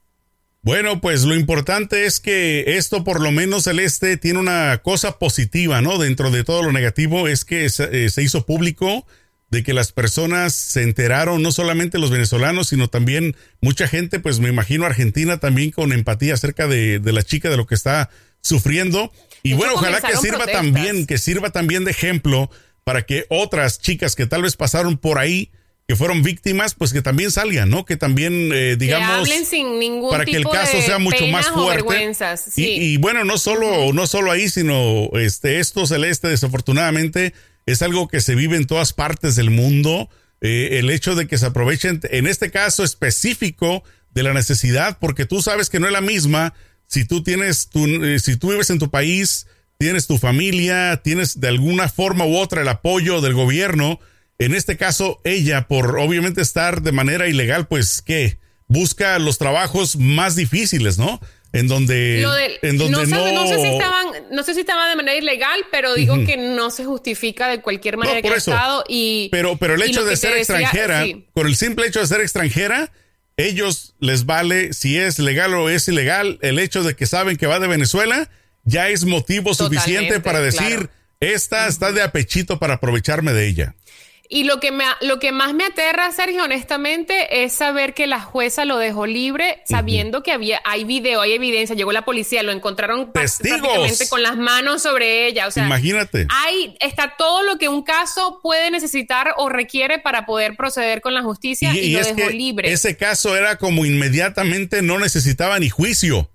Bueno, 0.67 0.99
pues 0.99 1.23
lo 1.23 1.33
importante 1.33 2.05
es 2.05 2.19
que 2.19 2.75
esto 2.75 3.05
por 3.05 3.21
lo 3.21 3.31
menos 3.31 3.63
Celeste 3.63 4.17
tiene 4.17 4.39
una 4.39 4.81
cosa 4.83 5.17
positiva, 5.17 5.81
¿no? 5.81 5.97
Dentro 5.97 6.29
de 6.29 6.43
todo 6.43 6.61
lo 6.61 6.73
negativo 6.73 7.29
es 7.29 7.45
que 7.45 7.69
se, 7.69 8.05
eh, 8.05 8.09
se 8.09 8.21
hizo 8.21 8.45
público 8.45 9.07
de 9.49 9.63
que 9.63 9.73
las 9.73 9.93
personas 9.93 10.53
se 10.53 10.83
enteraron, 10.83 11.41
no 11.41 11.53
solamente 11.53 11.99
los 11.99 12.11
venezolanos, 12.11 12.67
sino 12.67 12.89
también 12.89 13.37
mucha 13.61 13.87
gente, 13.87 14.19
pues 14.19 14.41
me 14.41 14.49
imagino 14.49 14.85
Argentina 14.85 15.37
también 15.37 15.71
con 15.71 15.93
empatía 15.93 16.33
acerca 16.33 16.67
de, 16.67 16.99
de 16.99 17.13
la 17.13 17.23
chica, 17.23 17.49
de 17.49 17.55
lo 17.55 17.65
que 17.65 17.75
está 17.75 18.09
sufriendo. 18.41 19.13
Y 19.43 19.53
bueno, 19.53 19.75
ojalá 19.75 20.01
que 20.01 20.17
sirva 20.17 20.47
también, 20.47 21.05
que 21.05 21.17
sirva 21.17 21.49
también 21.49 21.85
de 21.85 21.91
ejemplo 21.91 22.51
para 22.83 23.03
que 23.03 23.25
otras 23.29 23.79
chicas 23.79 24.17
que 24.17 24.25
tal 24.25 24.41
vez 24.41 24.57
pasaron 24.57 24.97
por 24.97 25.17
ahí, 25.17 25.49
que 25.87 25.95
fueron 25.95 26.21
víctimas, 26.21 26.73
pues 26.73 26.91
que 26.91 27.01
también 27.01 27.31
salgan, 27.31 27.69
¿no? 27.69 27.85
Que 27.85 27.95
también, 27.95 28.51
eh, 28.53 28.75
digamos, 28.77 29.29
sin 29.49 29.79
ningún 29.79 30.09
para 30.09 30.25
que 30.25 30.35
el 30.35 30.43
caso 30.43 30.81
sea 30.81 30.99
mucho 30.99 31.25
más 31.27 31.47
fuerte. 31.47 32.13
Sí. 32.35 32.65
Y, 32.65 32.93
y, 32.93 32.97
bueno, 32.97 33.23
no 33.23 33.37
solo, 33.37 33.93
no 33.93 34.05
solo 34.05 34.31
ahí, 34.31 34.49
sino 34.49 35.09
este, 35.13 35.59
esto 35.59 35.87
celeste, 35.87 36.27
desafortunadamente, 36.27 37.33
es 37.65 37.81
algo 37.81 38.09
que 38.09 38.19
se 38.19 38.35
vive 38.35 38.57
en 38.57 38.67
todas 38.67 38.91
partes 38.91 39.35
del 39.35 39.49
mundo. 39.49 40.09
Eh, 40.41 40.79
el 40.79 40.89
hecho 40.89 41.15
de 41.15 41.25
que 41.25 41.37
se 41.37 41.47
aprovechen, 41.47 42.01
en 42.11 42.27
este 42.27 42.51
caso 42.51 42.83
específico, 42.83 43.83
de 44.13 44.23
la 44.23 44.33
necesidad, 44.33 44.97
porque 44.99 45.25
tú 45.25 45.41
sabes 45.41 45.69
que 45.69 45.79
no 45.79 45.87
es 45.87 45.93
la 45.93 46.01
misma 46.01 46.53
si 46.87 47.05
tú 47.05 47.21
tienes, 47.21 47.69
tu, 47.69 47.85
eh, 47.85 48.19
si 48.19 48.37
tú 48.37 48.49
vives 48.49 48.69
en 48.69 48.79
tu 48.79 48.89
país, 48.89 49.45
tienes 49.77 50.07
tu 50.07 50.17
familia, 50.17 51.01
tienes 51.03 51.39
de 51.39 51.49
alguna 51.49 51.89
forma 51.89 52.25
u 52.25 52.37
otra 52.37 52.61
el 52.61 52.67
apoyo 52.67 53.21
del 53.21 53.33
gobierno. 53.33 53.99
En 54.39 54.53
este 54.53 54.77
caso, 54.77 55.19
ella, 55.23 55.67
por 55.67 55.97
obviamente 55.99 56.41
estar 56.41 56.81
de 56.81 56.91
manera 56.91 57.27
ilegal, 57.27 57.67
pues, 57.67 58.01
¿qué? 58.01 58.37
Busca 58.67 59.17
los 59.19 59.37
trabajos 59.37 59.95
más 59.95 60.35
difíciles, 60.35 60.97
¿no? 60.97 61.19
en 61.53 61.67
donde, 61.67 62.21
en 62.61 62.77
donde 62.77 63.07
no, 63.07 63.31
no, 63.31 63.47
sé 63.47 63.59
si 63.61 63.67
estaban, 63.67 64.07
no 64.31 64.43
sé 64.43 64.53
si 64.53 64.59
estaban 64.59 64.89
de 64.89 64.95
manera 64.95 65.17
ilegal, 65.17 65.61
pero 65.71 65.95
digo 65.95 66.15
que 66.25 66.37
no 66.37 66.69
se 66.69 66.85
justifica 66.85 67.47
de 67.47 67.61
cualquier 67.61 67.97
manera 67.97 68.21
que 68.21 68.27
estado 68.27 68.83
y 68.87 69.29
pero 69.31 69.57
pero 69.57 69.75
el 69.75 69.81
hecho 69.81 70.03
de 70.03 70.17
ser 70.17 70.37
extranjera, 70.37 71.05
con 71.33 71.47
el 71.47 71.55
simple 71.55 71.87
hecho 71.87 71.99
de 71.99 72.07
ser 72.07 72.21
extranjera, 72.21 72.91
ellos 73.37 73.95
les 73.99 74.25
vale 74.25 74.73
si 74.73 74.97
es 74.97 75.19
legal 75.19 75.53
o 75.53 75.69
es 75.69 75.87
ilegal, 75.87 76.37
el 76.41 76.59
hecho 76.59 76.83
de 76.83 76.95
que 76.95 77.05
saben 77.05 77.37
que 77.37 77.47
va 77.47 77.59
de 77.59 77.67
Venezuela 77.67 78.29
ya 78.63 78.89
es 78.89 79.05
motivo 79.05 79.53
suficiente 79.53 80.19
para 80.19 80.41
decir 80.41 80.89
esta 81.19 81.67
está 81.67 81.91
de 81.91 82.03
apechito 82.03 82.59
para 82.59 82.75
aprovecharme 82.75 83.33
de 83.33 83.47
ella. 83.47 83.75
Y 84.29 84.43
lo 84.43 84.59
que, 84.59 84.71
me, 84.71 84.83
lo 85.01 85.19
que 85.19 85.31
más 85.31 85.53
me 85.53 85.63
aterra, 85.63 86.11
Sergio, 86.11 86.43
honestamente, 86.43 87.43
es 87.45 87.53
saber 87.53 87.93
que 87.93 88.07
la 88.07 88.19
jueza 88.19 88.65
lo 88.65 88.77
dejó 88.77 89.05
libre 89.05 89.61
sabiendo 89.65 90.21
que 90.21 90.33
había, 90.33 90.61
hay 90.65 90.83
video, 90.83 91.21
hay 91.21 91.33
evidencia, 91.33 91.75
llegó 91.75 91.93
la 91.93 92.03
policía, 92.03 92.43
lo 92.43 92.51
encontraron 92.51 93.13
prácticamente 93.13 94.09
con 94.09 94.21
las 94.23 94.35
manos 94.35 94.83
sobre 94.83 95.27
ella. 95.27 95.47
O 95.47 95.51
sea, 95.51 95.65
imagínate. 95.65 96.27
Hay, 96.29 96.75
está 96.81 97.15
todo 97.17 97.43
lo 97.43 97.57
que 97.57 97.69
un 97.69 97.83
caso 97.83 98.39
puede 98.43 98.69
necesitar 98.69 99.33
o 99.37 99.47
requiere 99.47 99.97
para 99.99 100.25
poder 100.25 100.57
proceder 100.57 100.99
con 100.99 101.13
la 101.13 101.21
justicia 101.21 101.73
y, 101.73 101.91
lo 101.91 102.03
dejó 102.03 102.29
libre. 102.29 102.71
Ese 102.71 102.97
caso 102.97 103.35
era 103.37 103.57
como 103.57 103.85
inmediatamente 103.85 104.81
no 104.81 104.99
necesitaba 104.99 105.57
ni 105.59 105.69
juicio. 105.69 106.29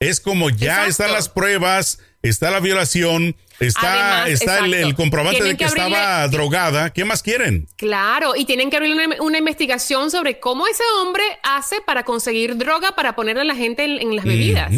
Es 0.00 0.20
como 0.20 0.50
ya 0.50 0.86
están 0.86 1.12
las 1.12 1.28
pruebas, 1.28 1.98
está 2.22 2.50
la 2.50 2.60
violación, 2.60 3.36
está, 3.60 4.28
está 4.28 4.58
el, 4.58 4.94
comprobante 4.94 5.42
de 5.42 5.56
que, 5.56 5.64
estaba 5.64 6.26
drogada. 6.28 6.90
¿Qué 6.90 7.04
más 7.04 7.22
quieren? 7.22 7.66
Claro, 7.76 8.34
y 8.36 8.44
tienen 8.44 8.70
que 8.70 8.76
abrir 8.76 8.94
una, 9.20 9.38
investigación 9.38 10.10
sobre 10.10 10.40
cómo 10.40 10.66
ese 10.66 10.82
hombre 11.00 11.24
hace 11.42 11.80
para 11.80 12.04
conseguir 12.04 12.56
droga 12.56 12.94
para 12.94 13.14
ponerle 13.14 13.42
a 13.42 13.44
la 13.44 13.56
gente 13.56 13.84
en, 13.84 14.16
las 14.16 14.24
bebidas. 14.24 14.70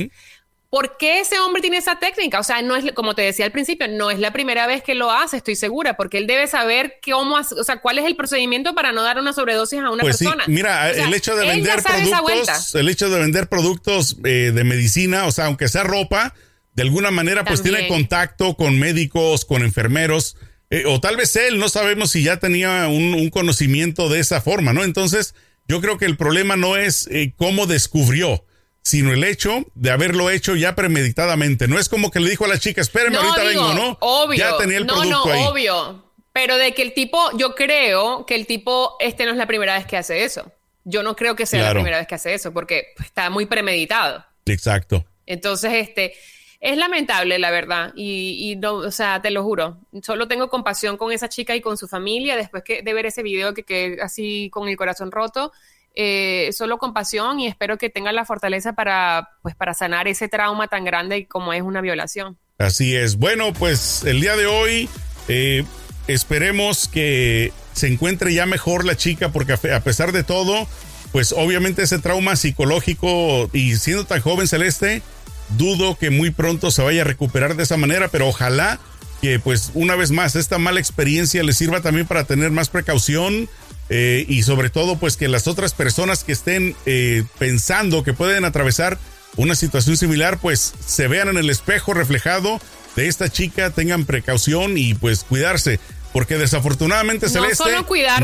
¿Por 0.68 0.96
qué 0.98 1.20
ese 1.20 1.38
hombre 1.38 1.62
tiene 1.62 1.76
esa 1.76 1.98
técnica? 1.98 2.40
O 2.40 2.42
sea, 2.42 2.60
no 2.60 2.74
es, 2.74 2.92
como 2.92 3.14
te 3.14 3.22
decía 3.22 3.44
al 3.44 3.52
principio, 3.52 3.86
no 3.86 4.10
es 4.10 4.18
la 4.18 4.32
primera 4.32 4.66
vez 4.66 4.82
que 4.82 4.94
lo 4.94 5.12
hace, 5.12 5.36
estoy 5.36 5.54
segura, 5.54 5.96
porque 5.96 6.18
él 6.18 6.26
debe 6.26 6.48
saber 6.48 6.98
cómo, 7.04 7.36
o 7.36 7.64
sea, 7.64 7.76
cuál 7.78 7.98
es 7.98 8.04
el 8.04 8.16
procedimiento 8.16 8.74
para 8.74 8.92
no 8.92 9.02
dar 9.02 9.18
una 9.18 9.32
sobredosis 9.32 9.78
a 9.78 9.90
una 9.90 10.02
pues 10.02 10.18
persona. 10.18 10.44
Sí. 10.44 10.50
Mira, 10.50 10.90
el 10.90 11.14
hecho 11.14 11.36
de 11.36 11.46
vender 11.46 11.82
productos, 11.82 12.74
el 12.74 12.88
hecho 12.88 13.08
de 13.08 13.20
vender 13.20 13.48
productos 13.48 14.16
eh, 14.24 14.50
de 14.52 14.64
medicina, 14.64 15.26
o 15.26 15.32
sea, 15.32 15.46
aunque 15.46 15.68
sea 15.68 15.84
ropa, 15.84 16.34
de 16.76 16.82
alguna 16.82 17.10
manera, 17.10 17.42
pues 17.42 17.62
tiene 17.62 17.88
contacto 17.88 18.54
con 18.54 18.78
médicos, 18.78 19.46
con 19.46 19.62
enfermeros, 19.62 20.36
eh, 20.68 20.84
o 20.86 21.00
tal 21.00 21.16
vez 21.16 21.34
él, 21.36 21.58
no 21.58 21.70
sabemos 21.70 22.10
si 22.10 22.22
ya 22.22 22.36
tenía 22.38 22.86
un, 22.88 23.30
conocimiento 23.30 24.10
de 24.10 24.20
esa 24.20 24.42
forma, 24.42 24.74
¿no? 24.74 24.84
Entonces, 24.84 25.34
yo 25.66 25.80
creo 25.80 25.96
que 25.96 26.04
el 26.04 26.18
problema 26.18 26.56
no 26.56 26.76
es 26.76 27.08
eh, 27.10 27.32
cómo 27.36 27.66
descubrió 27.66 28.44
sino 28.82 29.12
el 29.12 29.24
hecho 29.24 29.66
de 29.74 29.90
haberlo 29.90 30.30
hecho 30.30 30.54
ya 30.54 30.76
premeditadamente. 30.76 31.66
No 31.66 31.76
es 31.76 31.88
como 31.88 32.12
que 32.12 32.20
le 32.20 32.30
dijo 32.30 32.44
a 32.44 32.48
la 32.48 32.56
chica, 32.56 32.80
espérame, 32.80 33.16
ahorita 33.16 33.42
vengo, 33.42 33.74
¿no? 33.74 33.98
Obvio. 34.00 34.38
Ya 34.38 34.56
tenía 34.58 34.76
el 34.76 34.86
no, 34.86 34.94
producto 34.94 35.34
no, 35.34 35.48
obvio. 35.48 36.12
Pero 36.32 36.56
de 36.56 36.72
que 36.72 36.82
el 36.82 36.94
tipo, 36.94 37.18
yo 37.36 37.56
creo 37.56 38.26
que 38.26 38.36
el 38.36 38.46
tipo, 38.46 38.94
este 39.00 39.24
no 39.24 39.32
es 39.32 39.38
la 39.38 39.48
primera 39.48 39.76
vez 39.76 39.86
que 39.86 39.96
hace 39.96 40.22
eso. 40.22 40.52
Yo 40.84 41.02
no 41.02 41.16
creo 41.16 41.34
que 41.34 41.46
sea 41.46 41.64
la 41.64 41.72
primera 41.72 41.98
vez 41.98 42.06
que 42.06 42.14
hace 42.14 42.32
eso, 42.32 42.52
porque 42.52 42.94
está 43.00 43.28
muy 43.28 43.46
premeditado. 43.46 44.24
Exacto. 44.44 45.04
Entonces, 45.26 45.72
este, 45.74 46.14
es 46.60 46.76
lamentable, 46.76 47.38
la 47.38 47.50
verdad. 47.50 47.92
Y, 47.94 48.50
y 48.50 48.56
no, 48.56 48.74
o 48.74 48.90
sea, 48.90 49.20
te 49.22 49.30
lo 49.30 49.42
juro. 49.42 49.78
Solo 50.02 50.28
tengo 50.28 50.48
compasión 50.48 50.96
con 50.96 51.12
esa 51.12 51.28
chica 51.28 51.54
y 51.54 51.60
con 51.60 51.76
su 51.76 51.88
familia 51.88 52.36
después 52.36 52.62
que, 52.62 52.82
de 52.82 52.94
ver 52.94 53.06
ese 53.06 53.22
video 53.22 53.54
que 53.54 53.62
quedé 53.62 54.02
así 54.02 54.50
con 54.52 54.68
el 54.68 54.76
corazón 54.76 55.10
roto 55.10 55.52
eh, 55.98 56.50
solo 56.52 56.76
compasión 56.76 57.40
y 57.40 57.46
espero 57.46 57.78
que 57.78 57.88
tengan 57.88 58.14
la 58.14 58.26
fortaleza 58.26 58.74
para, 58.74 59.30
pues, 59.40 59.54
para 59.54 59.72
sanar 59.72 60.06
ese 60.06 60.28
trauma 60.28 60.68
tan 60.68 60.84
grande 60.84 61.26
como 61.26 61.54
es 61.54 61.62
una 61.62 61.80
violación. 61.80 62.36
Así 62.58 62.94
es. 62.94 63.16
Bueno, 63.16 63.54
pues 63.54 64.04
el 64.04 64.20
día 64.20 64.36
de 64.36 64.46
hoy 64.46 64.90
eh, 65.28 65.64
esperemos 66.06 66.86
que 66.86 67.50
se 67.72 67.88
encuentre 67.88 68.34
ya 68.34 68.44
mejor 68.44 68.84
la 68.84 68.94
chica 68.94 69.30
porque 69.30 69.54
a 69.54 69.80
pesar 69.80 70.12
de 70.12 70.22
todo, 70.22 70.68
pues 71.12 71.32
obviamente 71.32 71.82
ese 71.82 71.98
trauma 71.98 72.36
psicológico 72.36 73.48
y 73.54 73.74
siendo 73.76 74.04
tan 74.04 74.20
joven 74.20 74.46
Celeste, 74.46 75.00
dudo 75.50 75.96
que 75.96 76.10
muy 76.10 76.30
pronto 76.30 76.70
se 76.70 76.82
vaya 76.82 77.02
a 77.02 77.04
recuperar 77.04 77.56
de 77.56 77.62
esa 77.62 77.76
manera, 77.76 78.08
pero 78.08 78.28
ojalá 78.28 78.80
que 79.20 79.38
pues 79.38 79.70
una 79.74 79.96
vez 79.96 80.10
más 80.10 80.36
esta 80.36 80.58
mala 80.58 80.80
experiencia 80.80 81.42
le 81.42 81.52
sirva 81.52 81.80
también 81.80 82.06
para 82.06 82.24
tener 82.24 82.50
más 82.50 82.68
precaución, 82.68 83.48
eh, 83.88 84.24
y 84.28 84.42
sobre 84.42 84.68
todo 84.68 84.96
pues 84.98 85.16
que 85.16 85.28
las 85.28 85.46
otras 85.46 85.72
personas 85.72 86.24
que 86.24 86.32
estén 86.32 86.74
eh, 86.86 87.22
pensando 87.38 88.02
que 88.02 88.12
pueden 88.12 88.44
atravesar 88.44 88.98
una 89.36 89.54
situación 89.54 89.96
similar 89.96 90.38
pues 90.38 90.74
se 90.84 91.06
vean 91.06 91.28
en 91.28 91.36
el 91.36 91.50
espejo 91.50 91.94
reflejado 91.94 92.60
de 92.96 93.06
esta 93.06 93.28
chica, 93.28 93.70
tengan 93.70 94.04
precaución 94.04 94.76
y 94.76 94.94
pues 94.94 95.24
cuidarse. 95.24 95.78
Porque 96.12 96.38
desafortunadamente 96.38 97.28
Celeste 97.28 97.64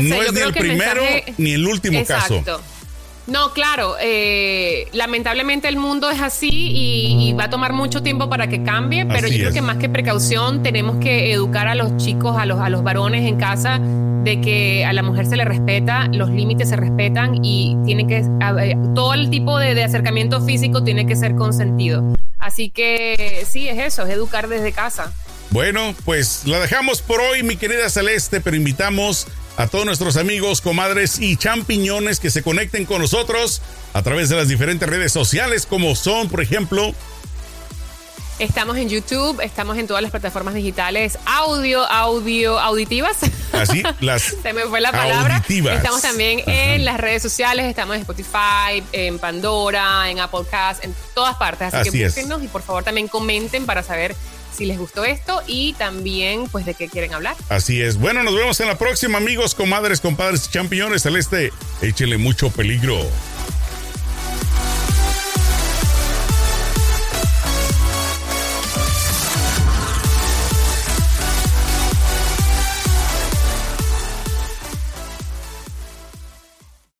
no 0.01 0.23
es 0.23 0.33
ni 0.33 0.41
el 0.41 0.53
primero 0.53 1.03
ni 1.37 1.53
el 1.53 1.67
último 1.67 2.03
caso. 2.05 2.43
No, 3.25 3.53
claro, 3.53 3.95
eh, 4.01 4.89
lamentablemente 4.91 5.69
el 5.69 5.77
mundo 5.77 6.11
es 6.11 6.21
así 6.21 6.49
y, 6.51 7.33
va 7.33 7.45
a 7.45 7.49
tomar 7.49 7.71
mucho 7.71 8.03
tiempo 8.03 8.29
para 8.29 8.47
que 8.47 8.63
cambie, 8.63 9.05
pero 9.05 9.27
yo 9.27 9.37
creo 9.37 9.53
que 9.53 9.61
más 9.61 9.77
que 9.77 9.87
precaución 9.87 10.61
tenemos 10.61 10.97
que 10.97 11.31
educar 11.31 11.67
a 11.67 11.75
los 11.75 11.95
chicos, 11.97 12.35
a 12.37 12.45
los, 12.45 12.59
a 12.59 12.69
los 12.69 12.83
varones 12.83 13.25
en 13.25 13.37
casa, 13.37 13.79
de 13.79 14.41
que 14.41 14.85
a 14.85 14.91
la 14.91 15.03
mujer 15.03 15.25
se 15.25 15.37
le 15.37 15.45
respeta, 15.45 16.07
los 16.11 16.29
límites 16.29 16.69
se 16.69 16.75
respetan 16.75 17.43
y 17.43 17.77
tiene 17.85 18.07
que, 18.07 18.25
todo 18.93 19.13
el 19.13 19.29
tipo 19.29 19.57
de, 19.57 19.73
de 19.73 19.83
acercamiento 19.83 20.41
físico 20.41 20.83
tiene 20.83 21.05
que 21.05 21.15
ser 21.15 21.35
consentido. 21.35 22.03
Así 22.39 22.69
que 22.69 23.45
sí, 23.49 23.69
es 23.69 23.79
eso, 23.79 24.03
es 24.03 24.09
educar 24.09 24.49
desde 24.49 24.73
casa. 24.73 25.13
Bueno, 25.51 25.95
pues 26.03 26.45
la 26.45 26.59
dejamos 26.59 27.01
por 27.01 27.21
hoy, 27.21 27.43
mi 27.43 27.55
querida 27.55 27.89
Celeste, 27.89 28.41
pero 28.41 28.57
invitamos 28.57 29.27
a 29.57 29.67
todos 29.67 29.85
nuestros 29.85 30.17
amigos, 30.17 30.61
comadres 30.61 31.19
y 31.19 31.37
champiñones 31.37 32.19
que 32.19 32.29
se 32.29 32.43
conecten 32.43 32.85
con 32.85 33.01
nosotros 33.01 33.61
a 33.93 34.01
través 34.01 34.29
de 34.29 34.35
las 34.35 34.47
diferentes 34.47 34.87
redes 34.89 35.11
sociales 35.11 35.65
como 35.65 35.95
son, 35.95 36.29
por 36.29 36.41
ejemplo, 36.41 36.93
Estamos 38.39 38.77
en 38.77 38.89
YouTube, 38.89 39.39
estamos 39.41 39.77
en 39.77 39.85
todas 39.85 40.01
las 40.01 40.09
plataformas 40.09 40.55
digitales 40.55 41.19
audio, 41.25 41.85
audio, 41.85 42.59
auditivas. 42.59 43.17
Así, 43.51 43.83
las. 44.01 44.23
Se 44.23 44.53
me 44.53 44.63
fue 44.63 44.81
la 44.81 44.91
palabra. 44.91 45.35
Auditivas. 45.35 45.77
Estamos 45.77 46.01
también 46.01 46.41
en 46.47 46.83
las 46.83 46.99
redes 46.99 47.21
sociales, 47.21 47.67
estamos 47.67 47.95
en 47.95 48.01
Spotify, 48.01 48.83
en 48.91 49.19
Pandora, 49.19 50.09
en 50.09 50.19
Apple 50.19 50.45
Cast, 50.49 50.83
en 50.83 50.95
todas 51.13 51.35
partes. 51.35 51.73
Así, 51.73 51.91
que 51.91 52.05
búsquenos 52.05 52.43
y 52.43 52.47
por 52.47 52.63
favor 52.63 52.83
también 52.83 53.07
comenten 53.07 53.67
para 53.67 53.83
saber 53.83 54.15
si 54.53 54.65
les 54.65 54.77
gustó 54.77 55.03
esto 55.05 55.41
y 55.47 55.73
también 55.73 56.47
pues 56.51 56.65
de 56.65 56.73
qué 56.73 56.87
quieren 56.87 57.13
hablar. 57.13 57.35
Así 57.49 57.81
es. 57.81 57.97
Bueno, 57.97 58.23
nos 58.23 58.35
vemos 58.35 58.59
en 58.59 58.67
la 58.67 58.77
próxima, 58.77 59.17
amigos, 59.17 59.55
comadres, 59.55 59.99
compadres 59.99 60.49
champiñones 60.49 61.03
celeste. 61.03 61.51
Échele 61.81 62.17
mucho 62.17 62.49
peligro. 62.49 62.97